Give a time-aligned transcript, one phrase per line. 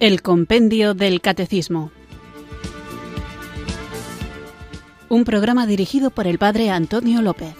[0.00, 1.92] El Compendio del Catecismo.
[5.10, 7.54] Un programa dirigido por el Padre Antonio López.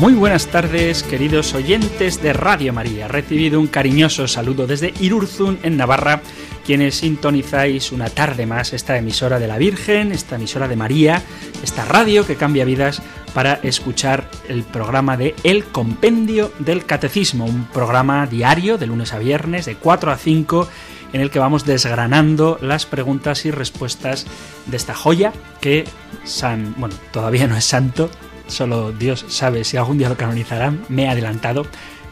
[0.00, 3.06] Muy buenas tardes, queridos oyentes de Radio María.
[3.06, 6.20] Recibido un cariñoso saludo desde Irurzun, en Navarra,
[6.66, 11.22] quienes sintonizáis una tarde más esta emisora de la Virgen, esta emisora de María,
[11.62, 13.02] esta radio que cambia vidas
[13.34, 19.18] para escuchar el programa de El Compendio del Catecismo, un programa diario de lunes a
[19.18, 20.68] viernes de 4 a 5
[21.12, 24.26] en el que vamos desgranando las preguntas y respuestas
[24.66, 25.84] de esta joya que
[26.24, 28.08] San, bueno, todavía no es santo,
[28.46, 31.66] solo Dios sabe si algún día lo canonizarán, me he adelantado,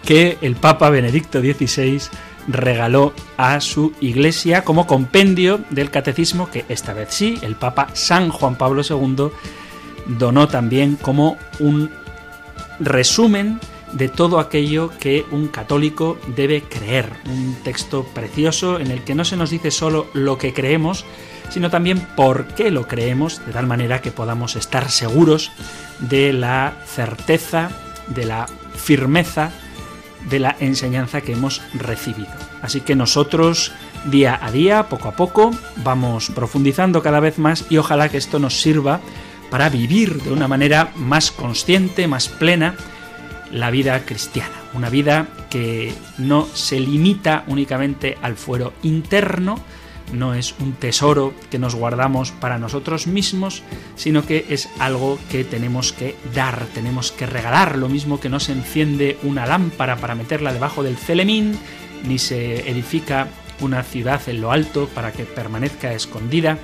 [0.04, 2.00] que el Papa Benedicto XVI
[2.48, 8.30] regaló a su iglesia como compendio del catecismo que esta vez sí, el Papa San
[8.30, 9.30] Juan Pablo II
[10.06, 11.90] donó también como un
[12.80, 13.60] resumen
[13.92, 17.10] de todo aquello que un católico debe creer.
[17.26, 21.04] Un texto precioso en el que no se nos dice solo lo que creemos,
[21.50, 25.52] sino también por qué lo creemos, de tal manera que podamos estar seguros
[25.98, 27.70] de la certeza,
[28.08, 29.52] de la firmeza
[30.28, 32.30] de la enseñanza que hemos recibido.
[32.62, 33.72] Así que nosotros
[34.04, 38.38] día a día, poco a poco, vamos profundizando cada vez más y ojalá que esto
[38.38, 39.00] nos sirva
[39.52, 42.74] para vivir de una manera más consciente, más plena,
[43.50, 44.54] la vida cristiana.
[44.72, 49.58] Una vida que no se limita únicamente al fuero interno,
[50.10, 53.62] no es un tesoro que nos guardamos para nosotros mismos,
[53.94, 58.40] sino que es algo que tenemos que dar, tenemos que regalar, lo mismo que no
[58.40, 61.58] se enciende una lámpara para meterla debajo del celemín,
[62.08, 63.28] ni se edifica
[63.60, 66.56] una ciudad en lo alto para que permanezca escondida.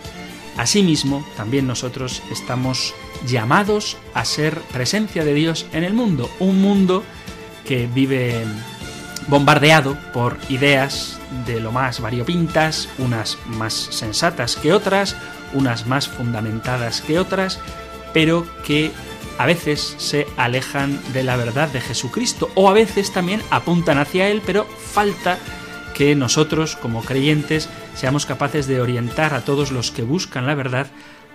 [0.59, 2.93] Asimismo, también nosotros estamos
[3.25, 7.05] llamados a ser presencia de Dios en el mundo, un mundo
[7.65, 8.45] que vive
[9.29, 15.15] bombardeado por ideas de lo más variopintas, unas más sensatas que otras,
[15.55, 17.61] unas más fundamentadas que otras,
[18.13, 18.91] pero que
[19.39, 24.29] a veces se alejan de la verdad de Jesucristo o a veces también apuntan hacia
[24.29, 25.39] Él, pero falta
[25.99, 30.87] que nosotros como creyentes seamos capaces de orientar a todos los que buscan la verdad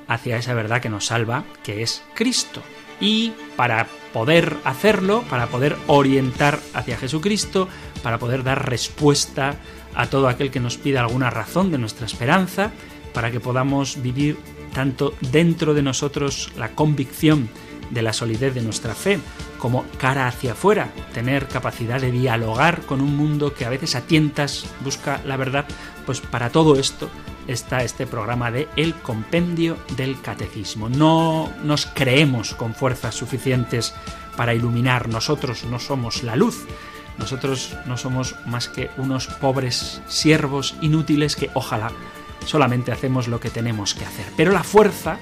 [0.07, 2.61] hacia esa verdad que nos salva, que es Cristo.
[3.01, 7.67] Y para poder hacerlo, para poder orientar hacia Jesucristo,
[8.03, 9.57] para poder dar respuesta
[9.95, 12.71] a todo aquel que nos pida alguna razón de nuestra esperanza,
[13.13, 14.37] para que podamos vivir
[14.73, 17.49] tanto dentro de nosotros la convicción
[17.89, 19.19] de la solidez de nuestra fe,
[19.57, 24.01] como cara hacia afuera, tener capacidad de dialogar con un mundo que a veces a
[24.01, 25.65] tientas busca la verdad,
[26.05, 27.09] pues para todo esto
[27.47, 30.89] está este programa de El Compendio del Catecismo.
[30.89, 33.93] No nos creemos con fuerzas suficientes
[34.35, 36.65] para iluminar, nosotros no somos la luz,
[37.17, 41.91] nosotros no somos más que unos pobres siervos inútiles que ojalá
[42.45, 44.25] solamente hacemos lo que tenemos que hacer.
[44.35, 45.19] Pero la fuerza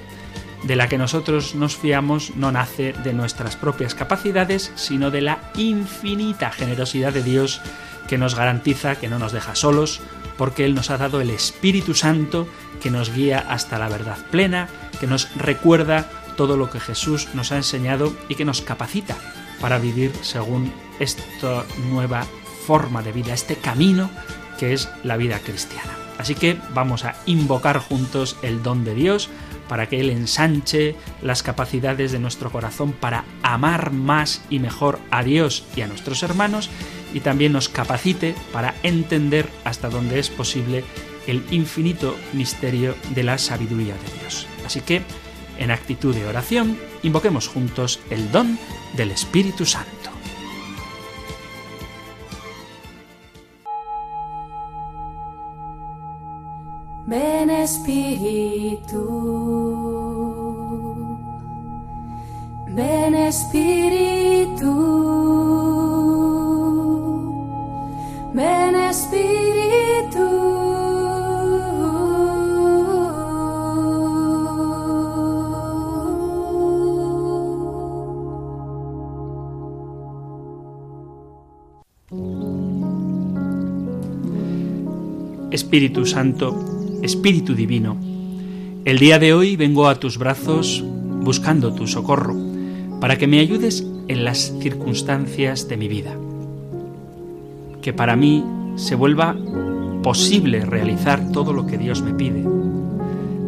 [0.62, 5.38] de la que nosotros nos fiamos no nace de nuestras propias capacidades, sino de la
[5.56, 7.60] infinita generosidad de Dios
[8.08, 10.00] que nos garantiza que no nos deja solos,
[10.36, 12.48] porque Él nos ha dado el Espíritu Santo
[12.80, 14.68] que nos guía hasta la verdad plena,
[15.00, 19.16] que nos recuerda todo lo que Jesús nos ha enseñado y que nos capacita
[19.60, 22.26] para vivir según esta nueva
[22.66, 24.10] forma de vida, este camino
[24.58, 25.96] que es la vida cristiana.
[26.18, 29.28] Así que vamos a invocar juntos el don de Dios
[29.68, 35.22] para que Él ensanche las capacidades de nuestro corazón para amar más y mejor a
[35.22, 36.70] Dios y a nuestros hermanos
[37.14, 40.84] y también nos capacite para entender hasta donde es posible
[41.26, 44.46] el infinito misterio de la sabiduría de Dios.
[44.66, 45.02] Así que,
[45.58, 48.58] en actitud de oración, invoquemos juntos el don
[48.96, 50.01] del Espíritu Santo.
[57.12, 59.04] Ven Espíritu,
[62.68, 64.72] ven Espíritu,
[68.32, 70.26] ven Espíritu.
[85.50, 87.96] Espíritu Santo, Espíritu Divino,
[88.84, 92.36] el día de hoy vengo a tus brazos buscando tu socorro,
[93.00, 96.16] para que me ayudes en las circunstancias de mi vida.
[97.82, 98.44] Que para mí
[98.76, 99.36] se vuelva
[100.04, 102.44] posible realizar todo lo que Dios me pide.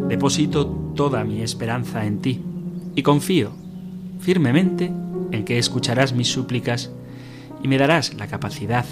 [0.09, 2.41] Deposito toda mi esperanza en ti
[2.93, 3.51] y confío
[4.19, 4.91] firmemente
[5.31, 6.91] en que escucharás mis súplicas
[7.63, 8.85] y me darás la capacidad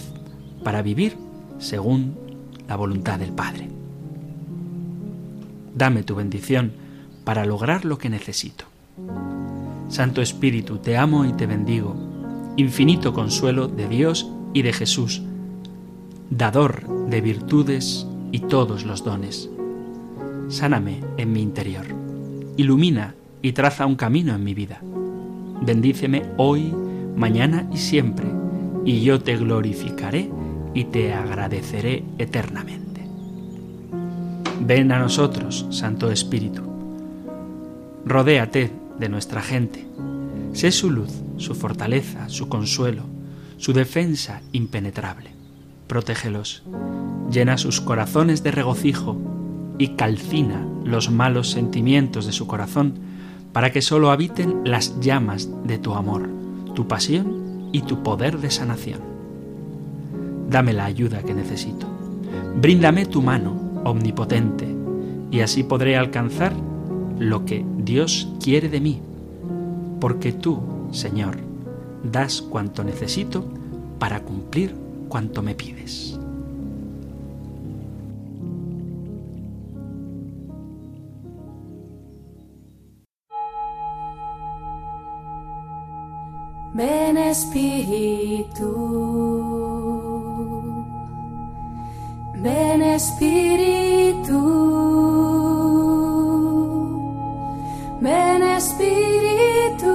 [0.64, 1.18] para vivir
[1.60, 2.16] según
[2.66, 3.83] la voluntad del Padre.
[5.76, 6.74] Dame tu bendición
[7.24, 8.66] para lograr lo que necesito.
[9.90, 11.96] Santo Espíritu, te amo y te bendigo,
[12.58, 15.22] infinito consuelo de Dios y de Jesús,
[16.30, 19.50] dador de virtudes y todos los dones.
[20.50, 21.86] Sáname en mi interior,
[22.58, 24.82] ilumina y traza un camino en mi vida.
[25.62, 26.74] Bendíceme hoy,
[27.16, 28.28] mañana y siempre,
[28.86, 30.30] y yo te glorificaré
[30.74, 32.93] y te agradeceré eternamente.
[34.66, 36.62] Ven a nosotros, Santo Espíritu.
[38.06, 39.86] Rodéate de nuestra gente.
[40.54, 43.04] Sé su luz, su fortaleza, su consuelo,
[43.58, 45.32] su defensa impenetrable.
[45.88, 46.64] Protégelos,
[47.30, 49.18] llena sus corazones de regocijo
[49.78, 52.94] y calcina los malos sentimientos de su corazón
[53.52, 56.30] para que sólo habiten las llamas de tu amor,
[56.74, 59.02] tu pasión y tu poder de sanación.
[60.50, 61.86] Dame la ayuda que necesito.
[62.56, 64.68] Bríndame tu mano omnipotente
[65.32, 66.54] y así podré alcanzar
[67.20, 69.02] lo que Dios quiere de mí,
[70.00, 70.60] porque tú,
[70.92, 71.38] Señor,
[72.04, 73.44] das cuanto necesito
[74.00, 74.76] para cumplir
[75.10, 76.20] cuanto me pides.
[86.76, 88.66] Ven Espíritu,
[92.44, 94.40] ven Espíritu,
[98.02, 99.94] ven Espíritu.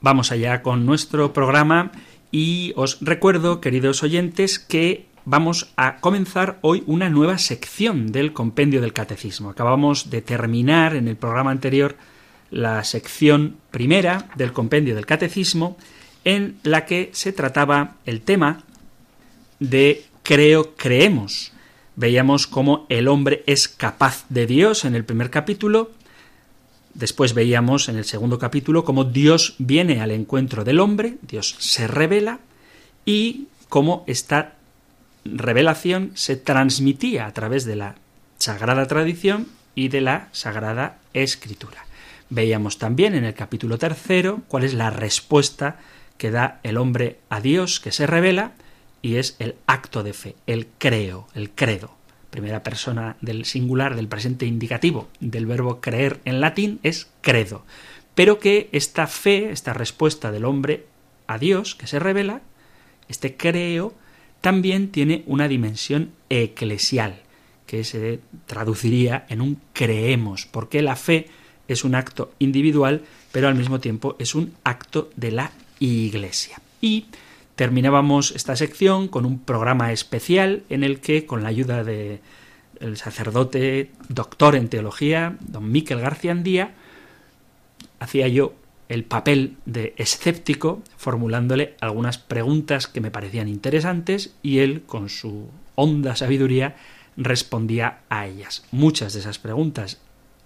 [0.00, 1.92] Vamos allá con nuestro programa
[2.30, 8.80] y os recuerdo, queridos oyentes, que vamos a comenzar hoy una nueva sección del compendio
[8.80, 9.50] del catecismo.
[9.50, 11.96] Acabamos de terminar en el programa anterior
[12.50, 15.76] la sección primera del compendio del catecismo
[16.24, 18.62] en la que se trataba el tema
[19.58, 21.52] de creo, creemos.
[21.96, 25.90] Veíamos cómo el hombre es capaz de Dios en el primer capítulo,
[26.94, 31.86] Después veíamos en el segundo capítulo cómo Dios viene al encuentro del hombre, Dios se
[31.86, 32.40] revela
[33.04, 34.56] y cómo esta
[35.34, 37.96] revelación se transmitía a través de la
[38.38, 41.86] sagrada tradición y de la sagrada escritura.
[42.30, 45.76] Veíamos también en el capítulo tercero cuál es la respuesta
[46.18, 48.52] que da el hombre a Dios que se revela
[49.02, 51.96] y es el acto de fe, el creo, el credo
[52.36, 57.64] primera persona del singular del presente indicativo del verbo creer en latín es credo,
[58.14, 60.84] pero que esta fe, esta respuesta del hombre
[61.26, 62.42] a Dios que se revela,
[63.08, 63.94] este creo,
[64.40, 67.20] también tiene una dimensión eclesial,
[67.66, 71.28] que se traduciría en un creemos, porque la fe
[71.66, 73.02] es un acto individual,
[73.32, 76.60] pero al mismo tiempo es un acto de la Iglesia.
[76.80, 77.06] Y
[77.56, 82.20] Terminábamos esta sección con un programa especial en el que, con la ayuda del
[82.96, 86.74] sacerdote doctor en teología, don Miquel García Andía,
[87.98, 88.52] hacía yo
[88.88, 95.48] el papel de escéptico, formulándole algunas preguntas que me parecían interesantes y él, con su
[95.74, 96.76] honda sabiduría,
[97.16, 98.64] respondía a ellas.
[98.70, 99.98] Muchas de esas preguntas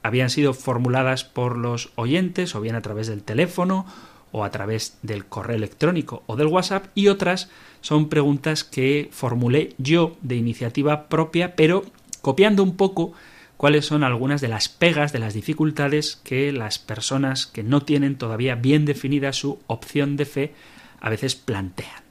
[0.03, 3.87] habían sido formuladas por los oyentes, o bien a través del teléfono,
[4.33, 7.49] o a través del correo electrónico o del WhatsApp y otras
[7.81, 11.85] son preguntas que formulé yo de iniciativa propia, pero
[12.23, 13.13] copiando un poco
[13.61, 18.17] cuáles son algunas de las pegas, de las dificultades que las personas que no tienen
[18.17, 20.55] todavía bien definida su opción de fe
[20.99, 22.03] a veces plantean.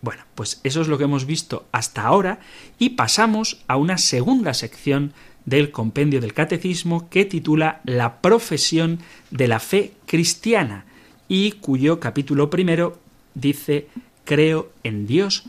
[0.00, 2.40] Bueno, pues eso es lo que hemos visto hasta ahora
[2.78, 5.12] y pasamos a una segunda sección
[5.44, 9.00] del compendio del catecismo que titula La profesión
[9.30, 10.86] de la fe cristiana
[11.28, 12.98] y cuyo capítulo primero
[13.34, 13.88] dice
[14.24, 15.44] creo en Dios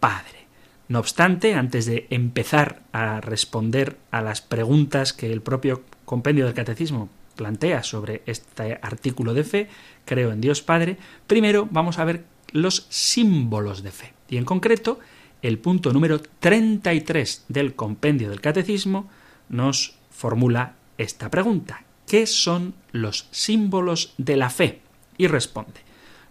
[0.00, 0.37] Padre.
[0.88, 6.54] No obstante, antes de empezar a responder a las preguntas que el propio compendio del
[6.54, 9.68] catecismo plantea sobre este artículo de fe,
[10.04, 14.14] creo en Dios Padre, primero vamos a ver los símbolos de fe.
[14.28, 14.98] Y en concreto,
[15.42, 19.08] el punto número 33 del compendio del catecismo
[19.48, 21.84] nos formula esta pregunta.
[22.06, 24.80] ¿Qué son los símbolos de la fe?
[25.18, 25.80] y responde.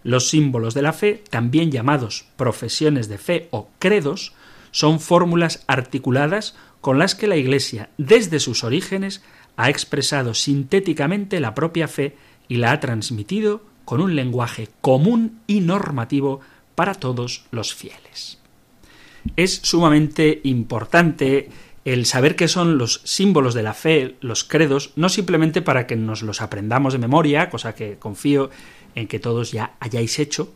[0.02, 4.32] Los símbolos de la fe, también llamados profesiones de fe o credos,
[4.70, 9.22] son fórmulas articuladas con las que la Iglesia, desde sus orígenes,
[9.56, 12.16] ha expresado sintéticamente la propia fe
[12.48, 16.40] y la ha transmitido con un lenguaje común y normativo
[16.74, 18.38] para todos los fieles.
[19.36, 21.50] es sumamente importante
[21.84, 25.96] el saber qué son los símbolos de la fe, los credos, no simplemente para que
[25.96, 28.50] nos los aprendamos de memoria, cosa que confío
[28.94, 30.52] en que todos ya hayáis hecho,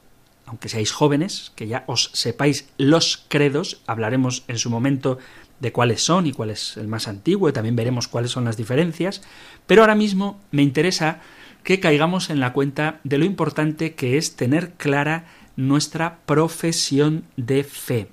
[0.52, 5.16] aunque seáis jóvenes, que ya os sepáis los credos, hablaremos en su momento
[5.60, 8.58] de cuáles son y cuál es el más antiguo, y también veremos cuáles son las
[8.58, 9.22] diferencias,
[9.66, 11.22] pero ahora mismo me interesa
[11.64, 15.24] que caigamos en la cuenta de lo importante que es tener clara
[15.56, 18.08] nuestra profesión de fe,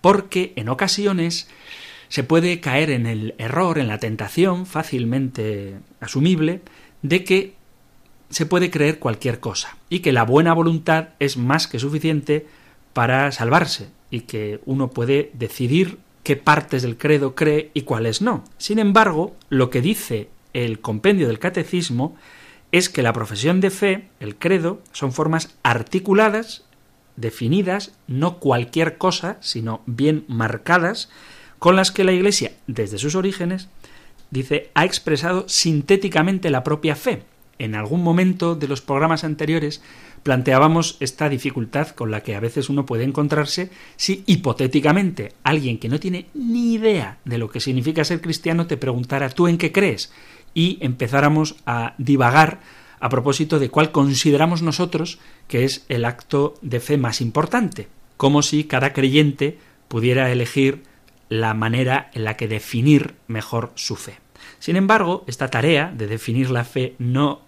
[0.00, 1.48] porque en ocasiones
[2.08, 6.60] se puede caer en el error, en la tentación fácilmente asumible,
[7.02, 7.54] de que
[8.30, 12.46] se puede creer cualquier cosa y que la buena voluntad es más que suficiente
[12.92, 18.44] para salvarse y que uno puede decidir qué partes del credo cree y cuáles no.
[18.58, 22.16] Sin embargo, lo que dice el compendio del catecismo
[22.72, 26.64] es que la profesión de fe, el credo, son formas articuladas,
[27.16, 31.08] definidas, no cualquier cosa, sino bien marcadas,
[31.58, 33.68] con las que la Iglesia, desde sus orígenes,
[34.30, 37.22] dice, ha expresado sintéticamente la propia fe.
[37.58, 39.82] En algún momento de los programas anteriores
[40.22, 45.88] planteábamos esta dificultad con la que a veces uno puede encontrarse si hipotéticamente alguien que
[45.88, 49.70] no tiene ni idea de lo que significa ser cristiano te preguntara tú en qué
[49.70, 50.12] crees
[50.54, 52.60] y empezáramos a divagar
[53.00, 58.40] a propósito de cuál consideramos nosotros que es el acto de fe más importante, como
[58.40, 59.58] si cada creyente
[59.88, 60.84] pudiera elegir
[61.28, 64.18] la manera en la que definir mejor su fe.
[64.58, 67.42] Sin embargo, esta tarea de definir la fe no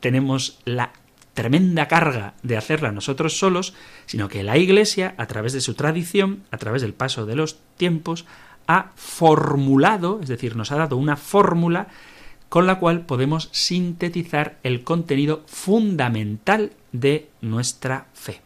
[0.00, 0.92] tenemos la
[1.34, 3.74] tremenda carga de hacerla nosotros solos,
[4.06, 7.58] sino que la Iglesia, a través de su tradición, a través del paso de los
[7.76, 8.26] tiempos,
[8.66, 11.88] ha formulado, es decir, nos ha dado una fórmula
[12.48, 18.40] con la cual podemos sintetizar el contenido fundamental de nuestra fe.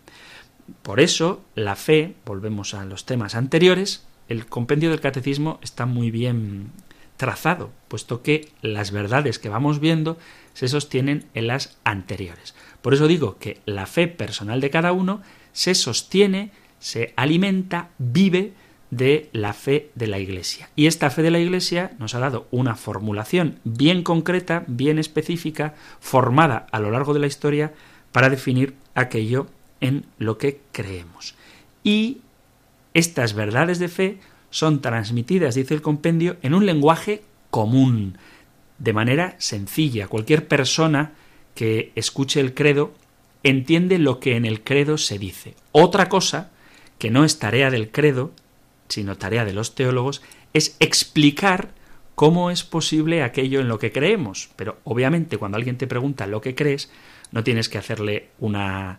[0.83, 6.11] Por eso, la fe, volvemos a los temas anteriores, el compendio del catecismo está muy
[6.11, 6.71] bien
[7.17, 10.19] trazado, puesto que las verdades que vamos viendo
[10.55, 12.55] se sostienen en las anteriores.
[12.83, 18.53] Por eso digo que la fe personal de cada uno se sostiene, se alimenta, vive
[18.91, 20.69] de la fe de la Iglesia.
[20.77, 25.75] Y esta fe de la Iglesia nos ha dado una formulación bien concreta, bien específica,
[26.01, 27.73] formada a lo largo de la historia
[28.13, 29.47] para definir aquello
[29.81, 31.35] en lo que creemos.
[31.83, 32.19] Y
[32.93, 34.19] estas verdades de fe
[34.51, 38.19] son transmitidas, dice el compendio, en un lenguaje común,
[38.83, 40.09] de manera sencilla.
[40.09, 41.13] Cualquier persona
[41.55, 42.93] que escuche el credo
[43.45, 45.55] entiende lo que en el credo se dice.
[45.71, 46.51] Otra cosa,
[46.99, 48.33] que no es tarea del credo,
[48.89, 50.21] sino tarea de los teólogos,
[50.53, 51.71] es explicar
[52.17, 54.51] cómo es posible aquello en lo que creemos.
[54.57, 56.91] Pero obviamente cuando alguien te pregunta lo que crees,
[57.31, 58.99] no tienes que hacerle una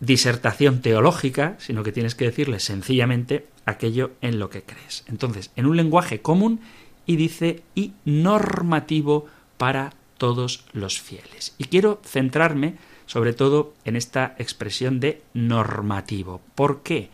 [0.00, 5.04] disertación teológica, sino que tienes que decirle sencillamente aquello en lo que crees.
[5.08, 6.60] Entonces, en un lenguaje común
[7.06, 11.54] y dice y normativo para todos los fieles.
[11.58, 12.74] Y quiero centrarme
[13.06, 16.40] sobre todo en esta expresión de normativo.
[16.54, 17.10] ¿Por qué?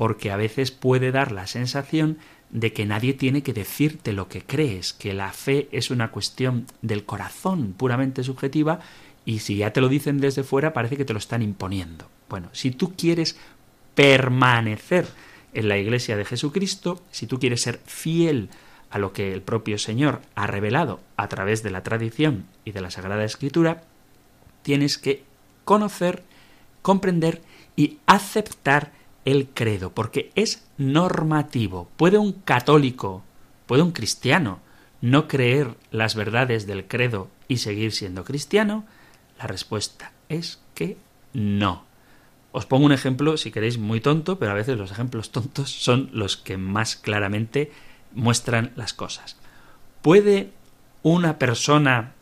[0.00, 2.16] porque a veces puede dar la sensación
[2.48, 6.64] de que nadie tiene que decirte lo que crees, que la fe es una cuestión
[6.80, 8.80] del corazón puramente subjetiva
[9.26, 12.08] y si ya te lo dicen desde fuera parece que te lo están imponiendo.
[12.30, 13.36] Bueno, si tú quieres
[13.94, 15.06] permanecer
[15.52, 18.48] en la iglesia de Jesucristo, si tú quieres ser fiel
[18.90, 22.80] a lo que el propio Señor ha revelado a través de la tradición y de
[22.80, 23.84] la Sagrada Escritura,
[24.62, 25.22] tienes que
[25.64, 26.24] conocer,
[26.82, 27.42] comprender
[27.76, 28.92] y aceptar
[29.24, 31.88] el credo, porque es normativo.
[31.96, 33.22] ¿Puede un católico,
[33.66, 34.60] puede un cristiano,
[35.00, 38.84] no creer las verdades del credo y seguir siendo cristiano?
[39.38, 40.96] La respuesta es que
[41.32, 41.84] no.
[42.52, 46.10] Os pongo un ejemplo, si queréis, muy tonto, pero a veces los ejemplos tontos son
[46.12, 47.70] los que más claramente
[48.12, 49.36] muestran las cosas.
[50.02, 50.50] ¿Puede
[51.02, 52.12] una persona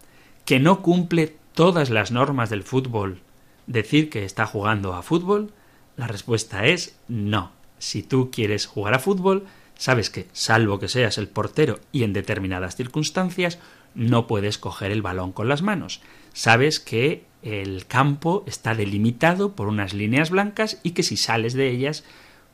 [0.45, 3.21] que no cumple todas las normas del fútbol
[3.66, 5.52] decir que está jugando a fútbol?
[5.97, 7.52] La respuesta es no.
[7.78, 12.12] Si tú quieres jugar a fútbol, sabes que, salvo que seas el portero y en
[12.12, 13.59] determinadas circunstancias,
[13.95, 16.00] no puedes coger el balón con las manos.
[16.33, 21.68] Sabes que el campo está delimitado por unas líneas blancas y que si sales de
[21.71, 22.04] ellas,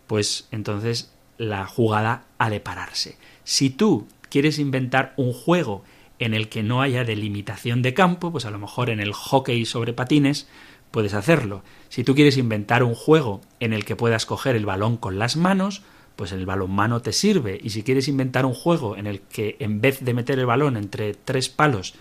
[0.07, 3.17] pues entonces la jugada ha de pararse.
[3.45, 5.85] Si tú quieres inventar un juego
[6.19, 9.65] en el que no haya delimitación de campo, pues a lo mejor en el hockey
[9.65, 10.49] sobre patines,
[10.91, 11.63] puedes hacerlo.
[11.89, 15.37] Si tú quieres inventar un juego en el que puedas coger el balón con las
[15.37, 15.83] manos,
[16.17, 17.59] pues el balonmano te sirve.
[17.63, 20.77] Y si quieres inventar un juego en el que en vez de meter el balón
[20.77, 21.95] entre tres palos,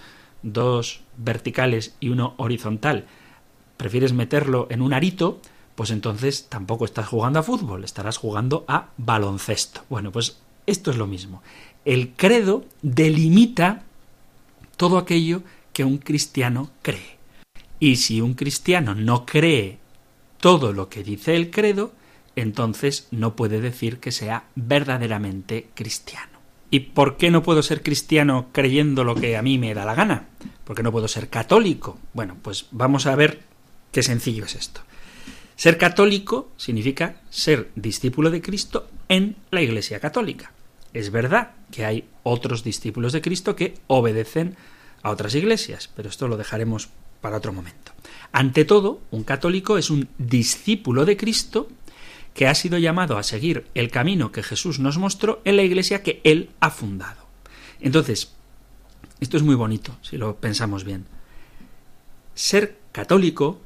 [0.43, 3.05] dos verticales y uno horizontal,
[3.77, 5.41] prefieres meterlo en un arito,
[5.75, 9.83] pues entonces tampoco estás jugando a fútbol, estarás jugando a baloncesto.
[9.89, 11.41] Bueno, pues esto es lo mismo.
[11.85, 13.83] El credo delimita
[14.77, 15.41] todo aquello
[15.73, 17.17] que un cristiano cree.
[17.79, 19.79] Y si un cristiano no cree
[20.39, 21.93] todo lo que dice el credo,
[22.35, 26.31] entonces no puede decir que sea verdaderamente cristiano.
[26.69, 29.93] ¿Y por qué no puedo ser cristiano creyendo lo que a mí me da la
[29.93, 30.29] gana?
[30.63, 31.99] ¿Por qué no puedo ser católico?
[32.13, 33.43] Bueno, pues vamos a ver
[33.91, 34.81] qué sencillo es esto.
[35.55, 40.51] Ser católico significa ser discípulo de Cristo en la Iglesia Católica.
[40.93, 44.55] Es verdad que hay otros discípulos de Cristo que obedecen
[45.01, 46.89] a otras iglesias, pero esto lo dejaremos
[47.21, 47.91] para otro momento.
[48.31, 51.67] Ante todo, un católico es un discípulo de Cristo
[52.33, 56.01] que ha sido llamado a seguir el camino que Jesús nos mostró en la iglesia
[56.01, 57.21] que Él ha fundado.
[57.79, 58.33] Entonces,
[59.19, 61.05] esto es muy bonito, si lo pensamos bien.
[62.33, 63.61] Ser católico,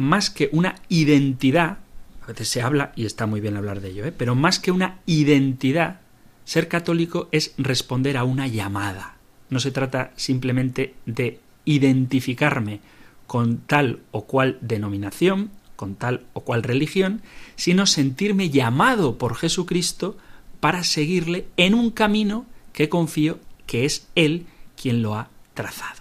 [0.00, 1.78] más que una identidad,
[2.22, 4.12] a veces se habla, y está muy bien hablar de ello, ¿eh?
[4.12, 6.00] pero más que una identidad,
[6.44, 9.16] ser católico es responder a una llamada.
[9.50, 12.80] No se trata simplemente de identificarme
[13.26, 17.22] con tal o cual denominación, con tal o cual religión,
[17.56, 20.16] sino sentirme llamado por Jesucristo
[20.58, 25.99] para seguirle en un camino que confío que es Él quien lo ha trazado.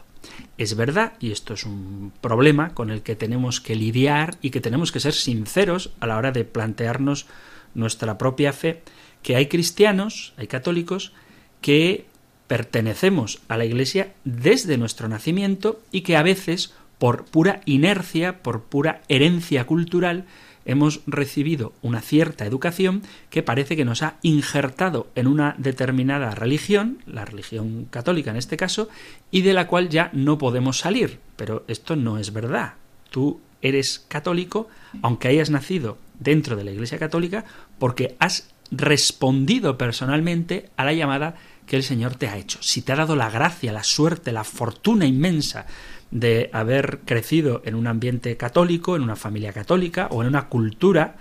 [0.60, 4.60] Es verdad, y esto es un problema con el que tenemos que lidiar y que
[4.60, 7.28] tenemos que ser sinceros a la hora de plantearnos
[7.74, 8.82] nuestra propia fe,
[9.24, 11.14] que hay cristianos, hay católicos,
[11.62, 12.08] que
[12.48, 18.64] pertenecemos a la Iglesia desde nuestro nacimiento y que a veces por pura inercia, por
[18.64, 20.26] pura herencia cultural,
[20.66, 27.00] hemos recibido una cierta educación que parece que nos ha injertado en una determinada religión,
[27.06, 28.90] la religión católica en este caso,
[29.32, 31.20] y de la cual ya no podemos salir.
[31.36, 32.74] Pero esto no es verdad.
[33.10, 34.68] Tú eres católico,
[35.02, 37.46] aunque hayas nacido dentro de la Iglesia católica,
[37.78, 42.60] porque has respondido personalmente a la llamada que el Señor te ha hecho.
[42.62, 45.66] Si te ha dado la gracia, la suerte, la fortuna inmensa
[46.12, 51.18] de haber crecido en un ambiente católico, en una familia católica o en una cultura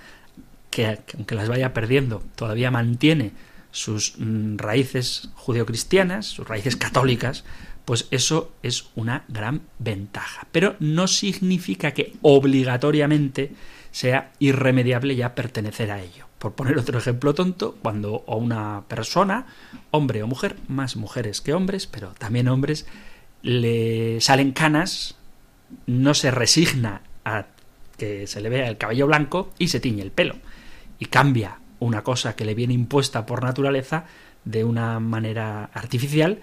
[0.71, 3.33] que, aunque las vaya perdiendo, todavía mantiene
[3.71, 7.45] sus mm, raíces judeocristianas, sus raíces católicas,
[7.85, 10.47] pues eso es una gran ventaja.
[10.53, 13.53] Pero no significa que obligatoriamente
[13.91, 16.27] sea irremediable ya pertenecer a ello.
[16.39, 19.47] Por poner otro ejemplo tonto, cuando una persona,
[19.91, 22.87] hombre o mujer, más mujeres que hombres, pero también hombres,
[23.43, 25.17] le salen canas,
[25.87, 27.47] no se resigna a
[27.97, 30.37] que se le vea el cabello blanco y se tiñe el pelo.
[30.99, 34.05] Y cambia una cosa que le viene impuesta por naturaleza
[34.45, 36.41] de una manera artificial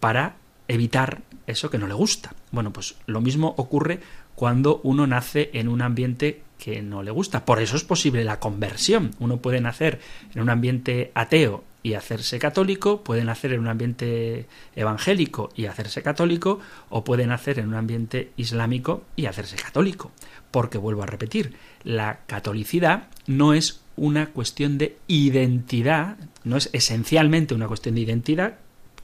[0.00, 0.36] para
[0.68, 2.32] evitar eso que no le gusta.
[2.52, 4.00] Bueno, pues lo mismo ocurre
[4.34, 7.44] cuando uno nace en un ambiente que no le gusta.
[7.44, 9.12] Por eso es posible la conversión.
[9.18, 10.00] Uno puede nacer
[10.34, 16.02] en un ambiente ateo y hacerse católico, pueden nacer en un ambiente evangélico y hacerse
[16.02, 20.10] católico, o pueden nacer en un ambiente islámico y hacerse católico.
[20.50, 27.54] Porque vuelvo a repetir, la catolicidad no es una cuestión de identidad, no es esencialmente
[27.54, 28.58] una cuestión de identidad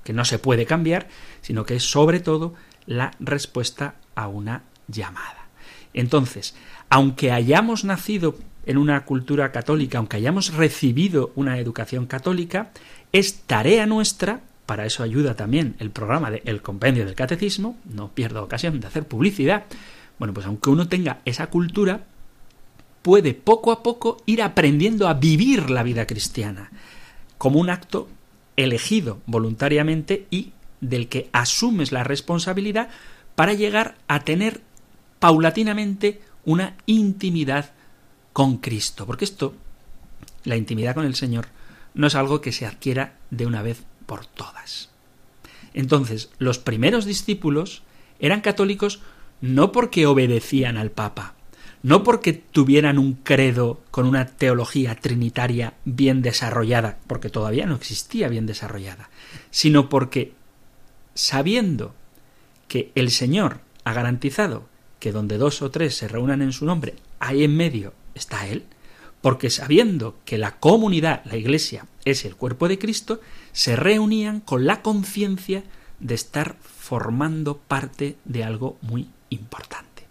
[0.05, 1.09] que no se puede cambiar,
[1.41, 2.55] sino que es sobre todo
[2.87, 5.49] la respuesta a una llamada.
[5.95, 6.55] Entonces,
[6.91, 12.71] aunque hayamos nacido en una cultura católica, aunque hayamos recibido una educación católica,
[13.13, 18.13] es tarea nuestra, para eso ayuda también el programa de El Compendio del Catecismo, no
[18.13, 19.65] pierdo ocasión de hacer publicidad,
[20.19, 22.05] bueno, pues aunque uno tenga esa cultura,
[23.03, 26.71] puede poco a poco ir aprendiendo a vivir la vida cristiana
[27.37, 28.09] como un acto
[28.57, 32.89] elegido voluntariamente y del que asumes la responsabilidad
[33.35, 34.63] para llegar a tener
[35.19, 37.74] paulatinamente una intimidad
[38.35, 39.07] con Cristo.
[39.07, 39.55] Porque esto,
[40.45, 41.47] la intimidad con el Señor,
[41.95, 44.91] no es algo que se adquiera de una vez por todas.
[45.73, 47.83] Entonces, los primeros discípulos
[48.19, 49.01] eran católicos
[49.41, 51.35] no porque obedecían al Papa,
[51.83, 58.29] no porque tuvieran un credo con una teología trinitaria bien desarrollada, porque todavía no existía
[58.29, 59.11] bien desarrollada,
[59.51, 60.33] sino porque
[61.15, 61.95] sabiendo
[62.69, 64.67] que el Señor ha garantizado
[64.99, 68.65] que donde dos o tres se reúnan en su nombre, hay en medio está Él,
[69.21, 73.21] porque sabiendo que la comunidad, la Iglesia, es el cuerpo de Cristo,
[73.53, 75.65] se reunían con la conciencia
[76.01, 80.07] de estar formando parte de algo muy importante.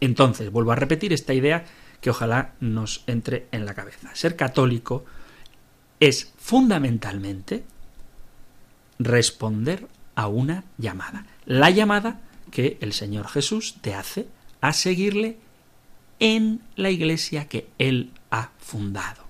[0.00, 1.64] Entonces, vuelvo a repetir esta idea
[2.00, 4.14] que ojalá nos entre en la cabeza.
[4.14, 5.04] Ser católico
[6.00, 7.64] es fundamentalmente
[8.98, 11.26] responder a una llamada.
[11.46, 14.28] La llamada que el Señor Jesús te hace
[14.60, 15.38] a seguirle
[16.20, 19.24] en la iglesia que Él ha fundado.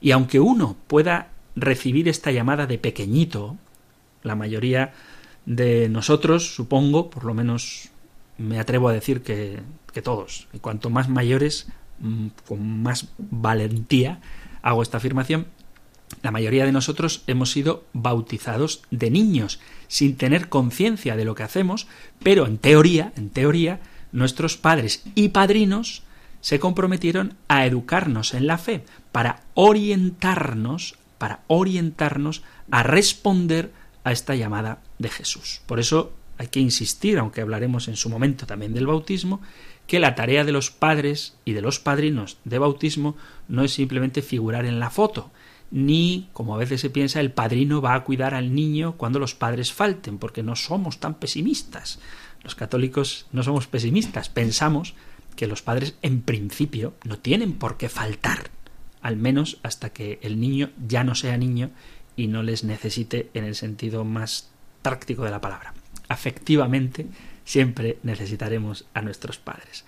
[0.00, 3.56] Y aunque uno pueda recibir esta llamada de pequeñito,
[4.22, 4.92] la mayoría
[5.46, 7.90] de nosotros, supongo, por lo menos
[8.38, 9.60] me atrevo a decir que,
[9.92, 11.68] que todos, y cuanto más mayores,
[12.00, 14.20] mm, con más valentía
[14.62, 15.46] hago esta afirmación,
[16.22, 21.42] la mayoría de nosotros hemos sido bautizados de niños, sin tener conciencia de lo que
[21.42, 21.86] hacemos,
[22.22, 23.80] pero en teoría, en teoría,
[24.12, 26.02] nuestros padres y padrinos
[26.42, 33.72] se comprometieron a educarnos en la fe para orientarnos, para orientarnos a responder
[34.04, 35.62] a esta llamada de Jesús.
[35.66, 39.40] Por eso hay que insistir, aunque hablaremos en su momento también del bautismo,
[39.86, 43.16] que la tarea de los padres y de los padrinos de bautismo
[43.48, 45.30] no es simplemente figurar en la foto,
[45.70, 49.34] ni, como a veces se piensa, el padrino va a cuidar al niño cuando los
[49.34, 52.00] padres falten, porque no somos tan pesimistas.
[52.42, 54.94] Los católicos no somos pesimistas, pensamos
[55.36, 58.50] que los padres en principio no tienen por qué faltar,
[59.00, 61.70] al menos hasta que el niño ya no sea niño
[62.16, 64.50] y no les necesite en el sentido más
[64.82, 65.74] práctico de la palabra.
[66.08, 67.06] Afectivamente,
[67.44, 69.84] siempre necesitaremos a nuestros padres.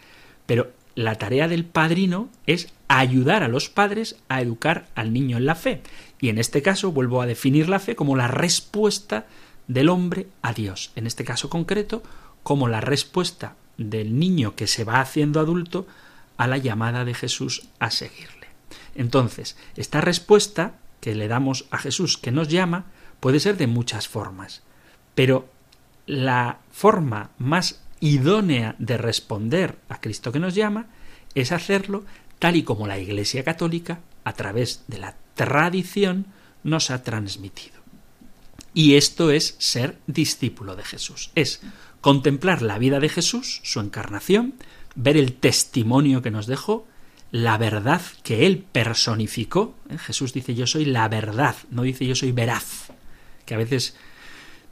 [0.46, 5.46] Pero la tarea del padrino es ayudar a los padres a educar al niño en
[5.46, 5.82] la fe.
[6.20, 9.26] Y en este caso vuelvo a definir la fe como la respuesta
[9.66, 10.92] del hombre a Dios.
[10.94, 12.02] En este caso concreto,
[12.42, 15.86] como la respuesta del niño que se va haciendo adulto
[16.36, 18.48] a la llamada de Jesús a seguirle.
[18.94, 22.86] Entonces, esta respuesta que le damos a Jesús que nos llama
[23.20, 24.62] puede ser de muchas formas,
[25.14, 25.48] pero
[26.06, 30.86] la forma más idónea de responder a Cristo que nos llama
[31.34, 32.04] es hacerlo
[32.38, 36.26] tal y como la Iglesia Católica, a través de la tradición,
[36.62, 37.83] nos ha transmitido.
[38.74, 41.62] Y esto es ser discípulo de Jesús, es
[42.00, 44.54] contemplar la vida de Jesús, su encarnación,
[44.96, 46.86] ver el testimonio que nos dejó,
[47.30, 49.74] la verdad que él personificó.
[49.88, 49.98] ¿eh?
[49.98, 52.92] Jesús dice yo soy la verdad, no dice yo soy veraz,
[53.46, 53.96] que a veces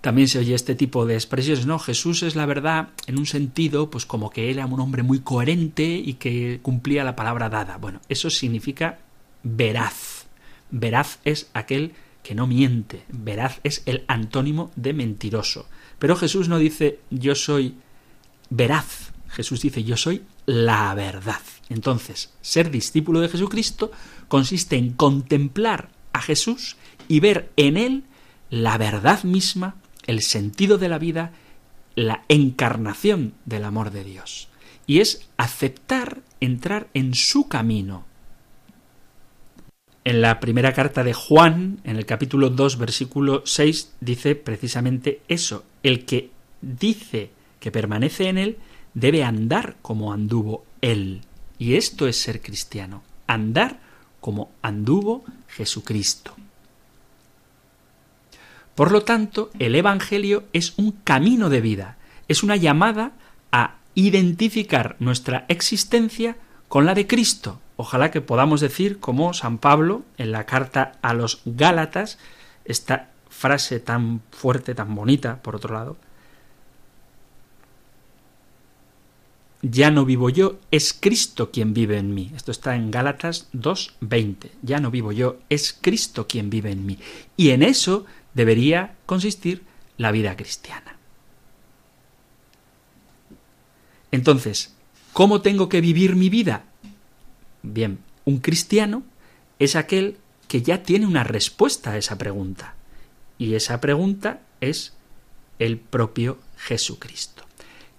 [0.01, 3.89] también se oye este tipo de expresiones, no, Jesús es la verdad en un sentido,
[3.89, 7.77] pues como que él era un hombre muy coherente y que cumplía la palabra dada.
[7.77, 8.99] Bueno, eso significa
[9.45, 10.27] veraz.
[10.73, 15.67] Veraz es aquel que no miente, veraz es el antónimo de mentiroso.
[15.99, 17.77] Pero Jesús no dice yo soy
[18.51, 21.41] veraz, Jesús dice yo soy la verdad.
[21.69, 23.91] Entonces, ser discípulo de Jesucristo
[24.29, 26.77] consiste en contemplar a Jesús
[27.09, 28.05] y ver en él
[28.51, 31.33] la verdad misma, el sentido de la vida,
[31.95, 34.49] la encarnación del amor de Dios.
[34.87, 38.05] Y es aceptar entrar en su camino.
[40.05, 45.65] En la primera carta de Juan, en el capítulo 2, versículo 6, dice precisamente eso.
[45.85, 48.57] El que dice que permanece en él
[48.95, 51.21] debe andar como anduvo él.
[51.57, 53.79] Y esto es ser cristiano, andar
[54.21, 56.35] como anduvo Jesucristo.
[58.75, 63.13] Por lo tanto, el Evangelio es un camino de vida, es una llamada
[63.53, 66.37] a identificar nuestra existencia
[66.67, 67.61] con la de Cristo.
[67.77, 72.19] Ojalá que podamos decir, como San Pablo en la carta a los Gálatas,
[72.65, 75.97] esta frase tan fuerte, tan bonita, por otro lado,
[79.63, 82.33] Ya no vivo yo, es Cristo quien vive en mí.
[82.35, 84.51] Esto está en Gálatas 2.20.
[84.63, 86.99] Ya no vivo yo, es Cristo quien vive en mí.
[87.37, 88.05] Y en eso
[88.35, 89.63] debería consistir
[89.99, 90.97] la vida cristiana.
[94.11, 94.75] Entonces,
[95.13, 96.65] ¿cómo tengo que vivir mi vida?
[97.63, 99.03] Bien, un cristiano
[99.59, 100.17] es aquel
[100.49, 102.75] que ya tiene una respuesta a esa pregunta.
[103.39, 104.95] Y esa pregunta es
[105.59, 107.43] el propio Jesucristo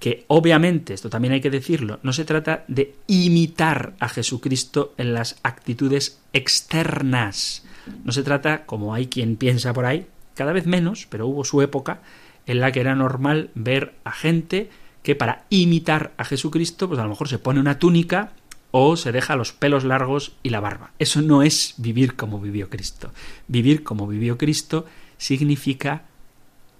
[0.03, 5.13] que obviamente, esto también hay que decirlo, no se trata de imitar a Jesucristo en
[5.13, 7.63] las actitudes externas.
[8.03, 11.61] No se trata, como hay quien piensa por ahí, cada vez menos, pero hubo su
[11.61, 12.01] época
[12.45, 14.69] en la que era normal ver a gente
[15.03, 18.33] que para imitar a Jesucristo, pues a lo mejor se pone una túnica
[18.75, 20.93] o se deja los pelos largos y la barba.
[20.97, 23.11] Eso no es vivir como vivió Cristo.
[23.47, 24.87] Vivir como vivió Cristo
[25.19, 26.05] significa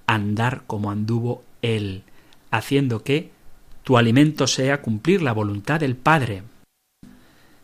[0.07, 2.03] andar como anduvo Él
[2.49, 3.29] haciendo que
[3.83, 6.41] tu alimento sea cumplir la voluntad del Padre.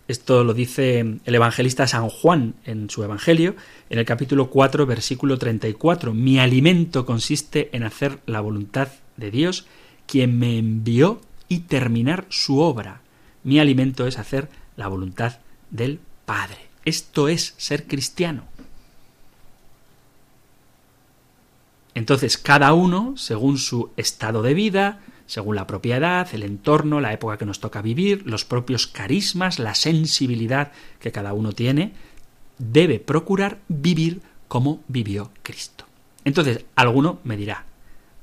[0.08, 3.56] Esto lo dice el evangelista San Juan en su Evangelio,
[3.90, 6.14] en el capítulo 4, versículo 34.
[6.14, 9.66] Mi alimento consiste en hacer la voluntad de Dios,
[10.06, 13.02] quien me envió, y terminar su obra.
[13.44, 16.70] Mi alimento es hacer la voluntad del Padre.
[16.86, 18.44] Esto es ser cristiano.
[21.96, 27.14] Entonces, cada uno, según su estado de vida, según la propia edad, el entorno, la
[27.14, 31.94] época que nos toca vivir, los propios carismas, la sensibilidad que cada uno tiene,
[32.58, 35.86] debe procurar vivir como vivió Cristo.
[36.26, 37.66] Entonces, alguno me dirá,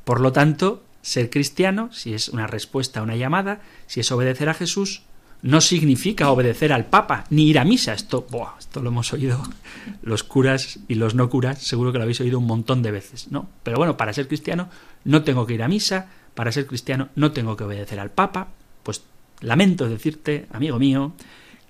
[0.04, 4.48] por lo tanto, ser cristiano, si es una respuesta a una llamada, si es obedecer
[4.48, 5.02] a Jesús,
[5.40, 7.92] no significa obedecer al Papa, ni ir a misa.
[7.92, 8.26] Esto,
[8.58, 9.40] esto lo hemos oído
[10.02, 13.30] los curas y los no curas, seguro que lo habéis oído un montón de veces,
[13.30, 13.48] ¿no?
[13.62, 14.68] Pero bueno, para ser cristiano
[15.04, 18.48] no tengo que ir a misa, para ser cristiano no tengo que obedecer al Papa.
[18.82, 19.04] Pues
[19.40, 21.12] lamento decirte, amigo mío,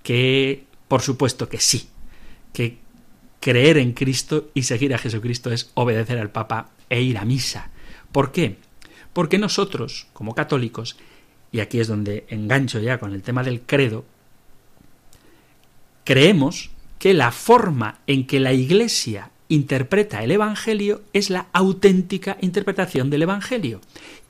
[0.02, 1.90] que por supuesto que sí,
[2.54, 2.78] que
[3.40, 7.70] creer en Cristo y seguir a Jesucristo es obedecer al Papa e ir a misa.
[8.12, 8.56] ¿Por qué?
[9.16, 10.98] Porque nosotros, como católicos,
[11.50, 14.04] y aquí es donde engancho ya con el tema del credo,
[16.04, 23.08] creemos que la forma en que la Iglesia interpreta el Evangelio es la auténtica interpretación
[23.08, 23.80] del Evangelio.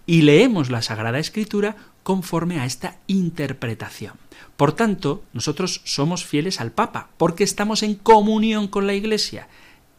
[0.07, 4.13] Y leemos la Sagrada Escritura conforme a esta interpretación.
[4.57, 9.49] Por tanto, nosotros somos fieles al Papa, porque estamos en comunión con la Iglesia.